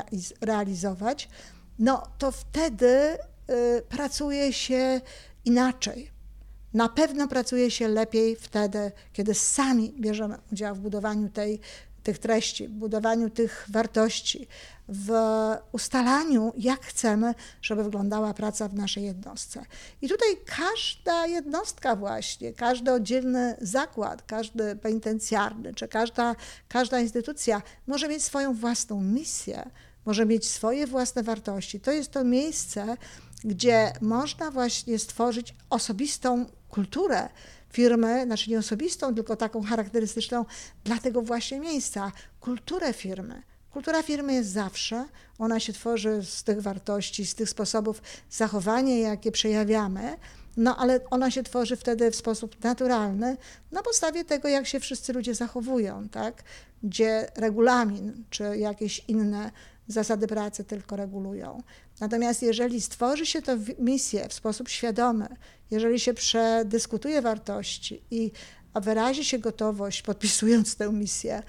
realizować, 0.40 1.28
no 1.78 2.02
to 2.18 2.32
wtedy 2.32 3.18
y, 3.50 3.82
pracuje 3.88 4.52
się 4.52 5.00
inaczej. 5.44 6.14
Na 6.74 6.88
pewno 6.88 7.28
pracuje 7.28 7.70
się 7.70 7.88
lepiej 7.88 8.36
wtedy, 8.36 8.92
kiedy 9.12 9.34
sami 9.34 9.94
bierzemy 10.00 10.38
udział 10.52 10.74
w 10.74 10.80
budowaniu 10.80 11.28
tej, 11.28 11.60
tych 12.04 12.18
treści, 12.18 12.68
budowaniu 12.68 13.30
tych 13.30 13.66
wartości, 13.68 14.48
w 14.88 15.12
ustalaniu, 15.72 16.52
jak 16.56 16.86
chcemy, 16.86 17.34
żeby 17.62 17.84
wyglądała 17.84 18.34
praca 18.34 18.68
w 18.68 18.74
naszej 18.74 19.04
jednostce. 19.04 19.64
I 20.02 20.08
tutaj 20.08 20.28
każda 20.46 21.26
jednostka 21.26 21.96
właśnie, 21.96 22.52
każdy 22.52 22.92
oddzielny 22.92 23.56
zakład, 23.60 24.22
każdy 24.22 24.76
penitencjarny, 24.76 25.74
czy 25.74 25.88
każda, 25.88 26.36
każda 26.68 27.00
instytucja 27.00 27.62
może 27.86 28.08
mieć 28.08 28.24
swoją 28.24 28.54
własną 28.54 29.00
misję, 29.00 29.70
może 30.06 30.26
mieć 30.26 30.48
swoje 30.48 30.86
własne 30.86 31.22
wartości. 31.22 31.80
To 31.80 31.92
jest 31.92 32.10
to 32.10 32.24
miejsce, 32.24 32.96
gdzie 33.44 33.92
można 34.00 34.50
właśnie 34.50 34.98
stworzyć 34.98 35.54
osobistą 35.70 36.46
kulturę 36.68 37.28
firmy, 37.74 38.24
znaczy 38.24 38.50
nie 38.50 38.58
osobistą, 38.58 39.14
tylko 39.14 39.36
taką 39.36 39.62
charakterystyczną 39.62 40.44
dla 40.84 40.98
tego 40.98 41.22
właśnie 41.22 41.60
miejsca, 41.60 42.12
kulturę 42.40 42.92
firmy. 42.92 43.42
Kultura 43.70 44.02
firmy 44.02 44.34
jest 44.34 44.50
zawsze, 44.50 45.04
ona 45.38 45.60
się 45.60 45.72
tworzy 45.72 46.22
z 46.22 46.44
tych 46.44 46.62
wartości, 46.62 47.26
z 47.26 47.34
tych 47.34 47.48
sposobów 47.48 48.02
zachowania, 48.30 48.98
jakie 48.98 49.32
przejawiamy, 49.32 50.16
no 50.56 50.76
ale 50.76 51.00
ona 51.10 51.30
się 51.30 51.42
tworzy 51.42 51.76
wtedy 51.76 52.10
w 52.10 52.16
sposób 52.16 52.64
naturalny 52.64 53.36
na 53.72 53.82
podstawie 53.82 54.24
tego, 54.24 54.48
jak 54.48 54.66
się 54.66 54.80
wszyscy 54.80 55.12
ludzie 55.12 55.34
zachowują, 55.34 56.08
tak? 56.08 56.42
Gdzie 56.82 57.28
regulamin 57.36 58.24
czy 58.30 58.56
jakieś 58.56 59.04
inne 59.08 59.50
zasady 59.88 60.26
pracy 60.26 60.64
tylko 60.64 60.96
regulują. 60.96 61.62
Natomiast 62.00 62.42
jeżeli 62.42 62.80
stworzy 62.80 63.26
się 63.26 63.42
tę 63.42 63.58
misję 63.78 64.28
w 64.28 64.34
sposób 64.34 64.68
świadomy, 64.68 65.28
jeżeli 65.70 66.00
się 66.00 66.14
przedyskutuje 66.14 67.22
wartości 67.22 68.02
i 68.10 68.32
wyrazi 68.74 69.24
się 69.24 69.38
gotowość, 69.38 70.02
podpisując 70.02 70.76
tę 70.76 70.92
misję, 70.92 71.42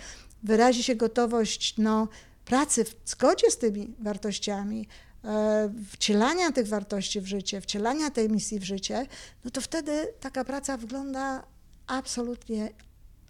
wyrazi 0.44 0.84
się 0.84 0.96
gotowość 0.96 1.78
no, 1.78 2.08
pracy 2.46 2.86
w 2.86 2.96
zgodzie 3.06 3.52
z 3.52 3.58
tymi 3.58 3.94
wartościami, 4.00 4.88
e, 5.24 5.74
wcielania 5.92 6.52
tych 6.52 6.68
wartości 6.68 7.22
w 7.22 7.28
życie, 7.28 7.62
wcielania 7.62 8.12
tej 8.12 8.30
misji 8.30 8.60
w 8.60 8.64
życie, 8.64 9.06
no 9.46 9.52
to 9.52 9.62
wtedy 9.62 10.08
taka 10.20 10.46
praca 10.46 10.78
wygląda 10.78 11.44
absolutnie 11.88 12.70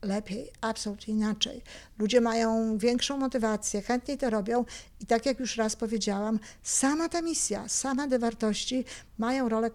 lepiej, 0.06 0.52
absolutnie 0.62 1.14
inaczej. 1.14 1.62
Ludzie 2.00 2.22
mają 2.22 2.78
większą 2.78 3.18
motywację, 3.18 3.82
chętniej 3.82 4.18
to 4.18 4.30
robią 4.30 4.66
i 5.00 5.06
tak 5.06 5.26
jak 5.26 5.40
już 5.40 5.58
raz 5.58 5.76
powiedziałam, 5.76 6.40
sama 6.64 7.10
ta 7.10 7.22
misja, 7.22 7.70
same 7.70 8.10
te 8.10 8.20
wartości 8.20 8.86
mają 9.18 9.50
rolę 9.50 9.72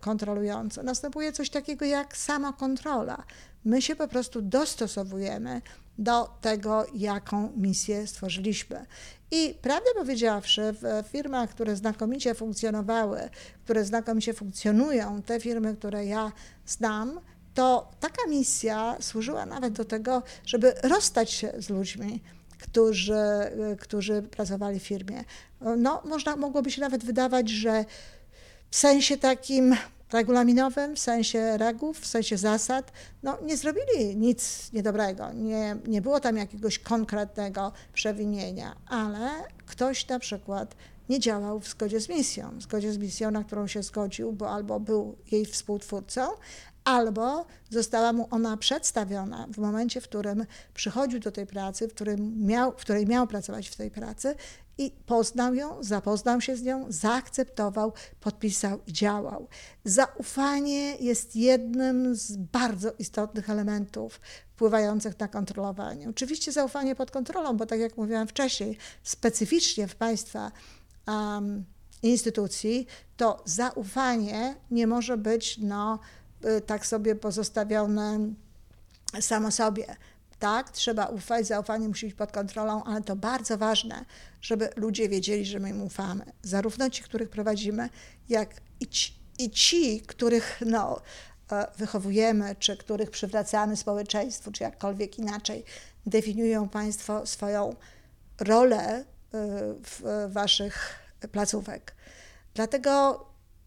kontrolującą. 0.00 0.82
Następuje 0.82 1.32
coś 1.32 1.50
takiego 1.50 1.84
jak 1.84 2.16
sama 2.16 2.52
kontrola. 2.52 3.24
My 3.64 3.82
się 3.82 3.96
po 3.96 4.08
prostu 4.08 4.42
dostosowujemy 4.42 5.62
do 5.98 6.28
tego, 6.40 6.86
jaką 6.94 7.52
misję 7.56 8.06
stworzyliśmy. 8.06 8.86
I 9.30 9.54
prawdę 9.62 9.90
powiedziawszy, 9.94 10.62
w 10.72 11.08
firmach, 11.08 11.50
które 11.50 11.76
znakomicie 11.76 12.34
funkcjonowały, 12.34 13.20
które 13.64 13.84
znakomicie 13.84 14.34
funkcjonują, 14.34 15.22
te 15.22 15.40
firmy, 15.40 15.76
które 15.76 16.06
ja 16.06 16.32
znam, 16.66 17.20
to 17.54 17.90
taka 18.00 18.26
misja 18.28 18.96
służyła 19.00 19.46
nawet 19.46 19.72
do 19.72 19.84
tego, 19.84 20.22
żeby 20.46 20.74
rozstać 20.82 21.30
się 21.30 21.52
z 21.58 21.70
ludźmi, 21.70 22.22
którzy, 22.62 23.22
którzy 23.80 24.22
pracowali 24.22 24.80
w 24.80 24.82
firmie. 24.82 25.24
No, 25.78 26.02
można, 26.04 26.36
mogłoby 26.36 26.70
się 26.70 26.80
nawet 26.80 27.04
wydawać, 27.04 27.48
że 27.48 27.84
w 28.70 28.76
sensie 28.76 29.16
takim 29.16 29.76
regulaminowym, 30.12 30.96
w 30.96 30.98
sensie 30.98 31.58
reguł, 31.58 31.92
w 31.92 32.06
sensie 32.06 32.36
zasad, 32.36 32.92
no 33.22 33.38
nie 33.42 33.56
zrobili 33.56 34.16
nic 34.16 34.72
niedobrego, 34.72 35.32
nie, 35.32 35.76
nie 35.86 36.02
było 36.02 36.20
tam 36.20 36.36
jakiegoś 36.36 36.78
konkretnego 36.78 37.72
przewinienia, 37.92 38.76
ale 38.86 39.30
ktoś 39.66 40.08
na 40.08 40.18
przykład 40.18 40.74
nie 41.08 41.20
działał 41.20 41.60
w 41.60 41.68
zgodzie 41.68 42.00
z 42.00 42.08
misją, 42.08 42.58
w 42.58 42.62
zgodzie 42.62 42.92
z 42.92 42.98
misją, 42.98 43.30
na 43.30 43.44
którą 43.44 43.66
się 43.66 43.82
zgodził, 43.82 44.32
bo 44.32 44.50
albo 44.50 44.80
był 44.80 45.16
jej 45.30 45.46
współtwórcą, 45.46 46.28
albo 46.84 47.46
została 47.70 48.12
mu 48.12 48.28
ona 48.30 48.56
przedstawiona 48.56 49.46
w 49.52 49.58
momencie, 49.58 50.00
w 50.00 50.04
którym 50.04 50.46
przychodził 50.74 51.20
do 51.20 51.32
tej 51.32 51.46
pracy, 51.46 51.88
w, 51.88 51.94
którym 51.94 52.46
miał, 52.46 52.72
w 52.72 52.76
której 52.76 53.06
miał 53.06 53.26
pracować 53.26 53.68
w 53.68 53.76
tej 53.76 53.90
pracy 53.90 54.34
i 54.78 54.90
poznał 55.06 55.54
ją, 55.54 55.82
zapoznał 55.82 56.40
się 56.40 56.56
z 56.56 56.62
nią, 56.62 56.86
zaakceptował, 56.88 57.92
podpisał 58.20 58.80
i 58.86 58.92
działał. 58.92 59.48
Zaufanie 59.84 60.96
jest 60.96 61.36
jednym 61.36 62.16
z 62.16 62.36
bardzo 62.36 62.92
istotnych 62.98 63.50
elementów 63.50 64.20
wpływających 64.54 65.18
na 65.18 65.28
kontrolowanie. 65.28 66.08
Oczywiście 66.08 66.52
zaufanie 66.52 66.94
pod 66.94 67.10
kontrolą, 67.10 67.56
bo 67.56 67.66
tak 67.66 67.80
jak 67.80 67.96
mówiłam 67.96 68.28
wcześniej, 68.28 68.76
specyficznie 69.02 69.88
w 69.88 69.96
Państwa 69.96 70.52
um, 71.06 71.64
instytucji, 72.02 72.86
to 73.16 73.42
zaufanie 73.44 74.56
nie 74.70 74.86
może 74.86 75.16
być 75.16 75.58
no, 75.58 75.98
tak 76.66 76.86
sobie 76.86 77.14
pozostawione 77.14 78.18
samo 79.20 79.50
sobie 79.50 79.96
tak, 80.42 80.70
trzeba 80.70 81.06
ufać, 81.06 81.46
zaufanie 81.46 81.88
musi 81.88 82.06
być 82.06 82.14
pod 82.14 82.32
kontrolą, 82.32 82.84
ale 82.84 83.02
to 83.02 83.16
bardzo 83.16 83.58
ważne, 83.58 84.04
żeby 84.40 84.68
ludzie 84.76 85.08
wiedzieli, 85.08 85.46
że 85.46 85.60
my 85.60 85.70
im 85.70 85.82
ufamy. 85.82 86.24
Zarówno 86.42 86.90
ci, 86.90 87.02
których 87.02 87.30
prowadzimy, 87.30 87.88
jak 88.28 88.54
i 88.80 88.86
ci, 88.86 89.14
i 89.38 89.50
ci 89.50 90.00
których 90.00 90.62
no, 90.66 91.00
e, 91.52 91.66
wychowujemy, 91.78 92.56
czy 92.58 92.76
których 92.76 93.10
przywracamy 93.10 93.76
społeczeństwu, 93.76 94.52
czy 94.52 94.62
jakkolwiek 94.62 95.18
inaczej 95.18 95.64
definiują 96.06 96.68
Państwo 96.68 97.26
swoją 97.26 97.74
rolę 98.40 98.80
e, 98.80 99.04
w 99.84 100.28
waszych 100.32 100.94
placówek. 101.32 101.94
Dlatego 102.54 103.24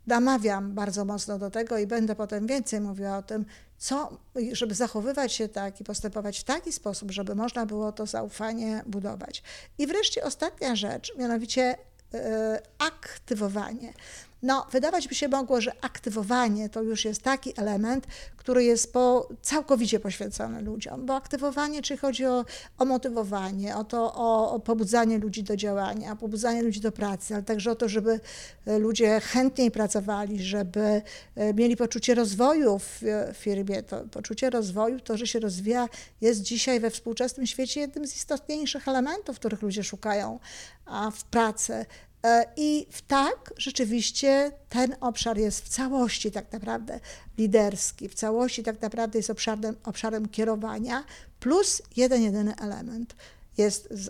namawiam 0.08 0.74
bardzo 0.74 1.06
mocno 1.06 1.40
do 1.40 1.52
tego 1.52 1.78
i 1.78 1.88
będę 1.88 2.16
potem 2.16 2.48
więcej 2.48 2.82
mówiła 2.82 3.18
o 3.18 3.24
tym, 3.24 3.46
co, 3.78 4.18
żeby 4.52 4.76
zachowywać 4.76 5.34
się 5.34 5.50
tak 5.50 5.82
i 5.82 5.84
postępować 5.84 6.40
w 6.40 6.44
taki 6.44 6.72
sposób, 6.72 7.12
żeby 7.12 7.36
można 7.36 7.66
było 7.66 7.92
to 7.92 8.06
zaufanie 8.06 8.84
budować. 8.86 9.44
I 9.78 9.88
wreszcie 9.88 10.24
ostatnia 10.24 10.76
rzecz, 10.76 11.18
mianowicie 11.18 11.78
e, 12.14 12.62
aktywowanie. 12.80 13.94
No, 14.46 14.68
wydawać 14.72 15.08
by 15.08 15.16
się 15.16 15.28
mogło, 15.28 15.62
że 15.62 15.72
aktywowanie 15.82 16.70
to 16.70 16.82
już 16.82 17.06
jest 17.06 17.22
taki 17.22 17.54
element, 17.58 18.08
który 18.38 18.64
jest 18.64 18.94
po, 18.94 19.30
całkowicie 19.42 20.00
poświęcony 20.00 20.62
ludziom, 20.62 21.06
bo 21.06 21.16
aktywowanie, 21.16 21.82
czy 21.82 21.98
chodzi 21.98 22.26
o, 22.26 22.46
o 22.78 22.86
motywowanie, 22.86 23.76
o 23.76 23.84
to, 23.84 24.14
o, 24.16 24.52
o 24.52 24.60
pobudzanie 24.60 25.18
ludzi 25.18 25.44
do 25.44 25.58
działania, 25.58 26.16
pobudzanie 26.16 26.64
ludzi 26.64 26.80
do 26.80 26.92
pracy, 26.92 27.34
ale 27.34 27.44
także 27.44 27.72
o 27.72 27.76
to, 27.76 27.90
żeby 27.90 28.20
e, 28.66 28.80
ludzie 28.80 29.20
chętniej 29.20 29.72
pracowali, 29.72 30.44
żeby 30.44 31.02
e, 31.36 31.54
mieli 31.54 31.78
poczucie 31.78 32.16
rozwoju 32.16 32.80
w 32.80 33.02
firmie. 33.34 33.84
To 33.84 34.04
poczucie 34.12 34.50
rozwoju, 34.50 35.00
to, 35.00 35.18
że 35.18 35.28
się 35.28 35.40
rozwija, 35.40 35.90
jest 36.22 36.42
dzisiaj 36.42 36.80
we 36.80 36.90
współczesnym 36.90 37.48
świecie 37.48 37.80
jednym 37.80 38.08
z 38.08 38.16
istotniejszych 38.16 38.88
elementów, 38.88 39.40
których 39.40 39.62
ludzie 39.62 39.84
szukają 39.84 40.40
w 41.12 41.24
pracy. 41.24 41.86
E, 42.26 42.46
I 42.56 42.88
tak 43.08 43.54
rzeczywiście 43.58 44.52
ten 44.70 44.96
obszar 45.02 45.38
jest 45.38 45.66
w 45.66 45.70
całości 45.70 46.32
tak 46.32 46.52
naprawdę 46.52 47.00
liderski, 47.38 48.10
w 48.10 48.14
całości 48.14 48.64
tak 48.64 48.82
naprawdę 48.82 49.20
jest 49.20 49.30
obszarem, 49.30 49.76
obszarem 49.84 50.30
kierowania, 50.30 51.04
plus 51.40 51.82
jeden, 51.98 52.24
jedyny 52.24 52.56
element 52.56 53.16
jest 53.58 53.88
z 53.92 54.10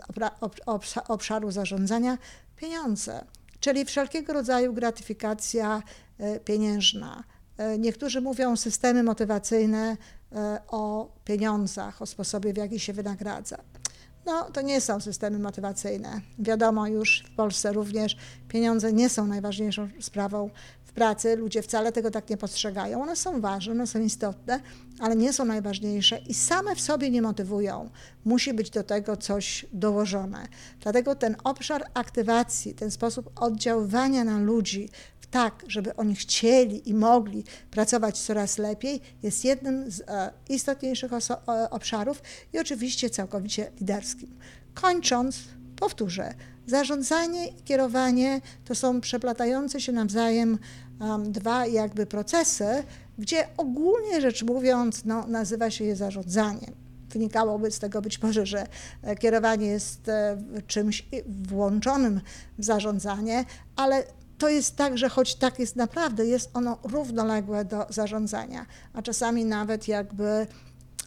obszaru 1.07 1.51
zarządzania 1.51 2.17
pieniądze, 2.55 3.25
czyli 3.59 3.85
wszelkiego 3.85 4.33
rodzaju 4.33 4.73
gratyfikacja 4.73 5.83
e, 6.17 6.39
pieniężna. 6.39 7.23
E, 7.57 7.77
niektórzy 7.77 8.21
mówią 8.21 8.55
systemy 8.55 9.03
motywacyjne 9.03 9.97
o 10.67 11.11
pieniądzach, 11.25 12.01
o 12.01 12.05
sposobie, 12.05 12.53
w 12.53 12.57
jaki 12.57 12.79
się 12.79 12.93
wynagradza. 12.93 13.57
No, 14.25 14.51
to 14.51 14.61
nie 14.61 14.81
są 14.81 14.99
systemy 14.99 15.39
motywacyjne. 15.39 16.21
Wiadomo 16.39 16.87
już 16.87 17.23
w 17.27 17.35
Polsce 17.35 17.73
również 17.73 18.17
pieniądze 18.47 18.93
nie 18.93 19.09
są 19.09 19.27
najważniejszą 19.27 19.89
sprawą 19.99 20.49
w 20.83 20.91
pracy. 20.93 21.35
Ludzie 21.35 21.61
wcale 21.61 21.91
tego 21.91 22.11
tak 22.11 22.29
nie 22.29 22.37
postrzegają. 22.37 23.01
One 23.01 23.15
są 23.15 23.41
ważne, 23.41 23.71
one 23.71 23.87
są 23.87 23.99
istotne, 23.99 24.59
ale 24.99 25.15
nie 25.15 25.33
są 25.33 25.45
najważniejsze 25.45 26.17
i 26.17 26.33
same 26.33 26.75
w 26.75 26.81
sobie 26.81 27.09
nie 27.11 27.21
motywują. 27.21 27.89
Musi 28.25 28.53
być 28.53 28.69
do 28.69 28.83
tego 28.83 29.17
coś 29.17 29.65
dołożone. 29.73 30.47
Dlatego 30.81 31.15
ten 31.15 31.35
obszar 31.43 31.85
aktywacji, 31.93 32.73
ten 32.73 32.91
sposób 32.91 33.29
oddziaływania 33.35 34.23
na 34.23 34.39
ludzi 34.39 34.89
tak, 35.35 35.63
żeby 35.67 35.95
oni 35.95 36.15
chcieli 36.15 36.89
i 36.89 36.93
mogli 36.93 37.43
pracować 37.71 38.19
coraz 38.19 38.57
lepiej, 38.57 39.01
jest 39.23 39.45
jednym 39.45 39.91
z 39.91 40.01
e, 40.01 40.31
istotniejszych 40.49 41.11
e, 41.13 41.69
obszarów 41.69 42.21
i 42.53 42.59
oczywiście 42.59 43.09
całkowicie 43.09 43.71
liderskim. 43.79 44.39
Kończąc, 44.73 45.39
powtórzę, 45.75 46.33
zarządzanie 46.67 47.47
i 47.47 47.61
kierowanie 47.61 48.41
to 48.65 48.75
są 48.75 49.01
przeplatające 49.01 49.81
się 49.81 49.91
nawzajem 49.91 50.57
um, 50.99 51.31
dwa 51.31 51.65
jakby 51.65 52.05
procesy, 52.05 52.83
gdzie 53.17 53.47
ogólnie 53.57 54.21
rzecz 54.21 54.43
mówiąc 54.43 55.05
no, 55.05 55.27
nazywa 55.27 55.71
się 55.71 55.83
je 55.83 55.95
zarządzaniem 55.95 56.75
wynikałoby 57.09 57.71
z 57.71 57.79
tego 57.79 58.01
być 58.01 58.21
może, 58.21 58.45
że 58.45 58.67
e, 59.03 59.15
kierowanie 59.15 59.67
jest 59.67 60.11
czymś 60.67 61.05
włączonym 61.27 62.21
w 62.57 62.63
zarządzanie, 62.63 63.45
ale 63.75 64.03
to 64.37 64.49
jest 64.49 64.75
tak, 64.75 64.97
że 64.97 65.09
choć 65.09 65.35
tak 65.35 65.59
jest 65.59 65.75
naprawdę, 65.75 66.25
jest 66.25 66.49
ono 66.53 66.77
równoległe 66.83 67.65
do 67.65 67.85
zarządzania, 67.89 68.65
a 68.93 69.01
czasami 69.01 69.45
nawet 69.45 69.87
jakby 69.87 70.47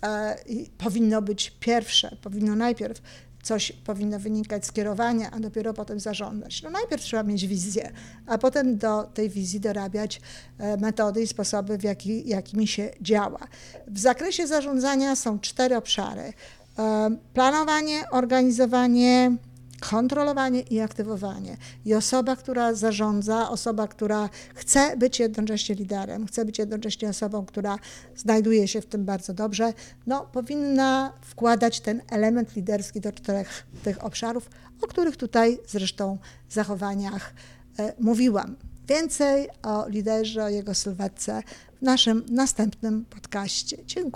e, 0.02 0.36
powinno 0.78 1.22
być 1.22 1.52
pierwsze, 1.60 2.16
powinno 2.22 2.56
najpierw 2.56 3.02
coś 3.42 3.72
powinno 3.72 4.18
wynikać 4.18 4.66
z 4.66 4.72
kierowania, 4.72 5.30
a 5.30 5.40
dopiero 5.40 5.74
potem 5.74 6.00
zarządzać. 6.00 6.62
No 6.62 6.70
najpierw 6.70 7.02
trzeba 7.02 7.22
mieć 7.22 7.46
wizję, 7.46 7.92
a 8.26 8.38
potem 8.38 8.78
do 8.78 9.02
tej 9.02 9.30
wizji 9.30 9.60
dorabiać 9.60 10.20
e, 10.58 10.76
metody 10.76 11.22
i 11.22 11.26
sposoby, 11.26 11.78
w 11.78 11.82
jaki, 11.82 12.28
jakimi 12.28 12.66
się 12.66 12.90
działa. 13.00 13.40
W 13.86 13.98
zakresie 13.98 14.46
zarządzania 14.46 15.16
są 15.16 15.38
cztery 15.38 15.76
obszary. 15.76 16.32
E, 16.78 17.10
planowanie, 17.34 18.10
organizowanie, 18.10 19.36
kontrolowanie 19.80 20.60
i 20.60 20.80
aktywowanie. 20.80 21.56
I 21.84 21.94
osoba, 21.94 22.36
która 22.36 22.74
zarządza, 22.74 23.50
osoba, 23.50 23.88
która 23.88 24.28
chce 24.54 24.96
być 24.96 25.20
jednocześnie 25.20 25.74
liderem, 25.74 26.26
chce 26.26 26.44
być 26.44 26.58
jednocześnie 26.58 27.08
osobą, 27.08 27.46
która 27.46 27.78
znajduje 28.16 28.68
się 28.68 28.80
w 28.80 28.86
tym 28.86 29.04
bardzo 29.04 29.34
dobrze, 29.34 29.72
no, 30.06 30.26
powinna 30.32 31.12
wkładać 31.20 31.80
ten 31.80 32.02
element 32.10 32.56
liderski 32.56 33.00
do 33.00 33.12
czterech 33.12 33.66
tych 33.84 34.04
obszarów, 34.04 34.50
o 34.82 34.86
których 34.86 35.16
tutaj 35.16 35.58
zresztą 35.68 36.18
zachowaniach 36.50 37.34
e, 37.78 37.92
mówiłam. 38.00 38.56
Więcej 38.88 39.48
o 39.62 39.88
liderze, 39.88 40.44
o 40.44 40.48
jego 40.48 40.74
sylwetce 40.74 41.42
w 41.78 41.82
naszym 41.82 42.24
następnym 42.30 43.04
podcaście. 43.04 43.76
Dziękuję. 43.86 44.12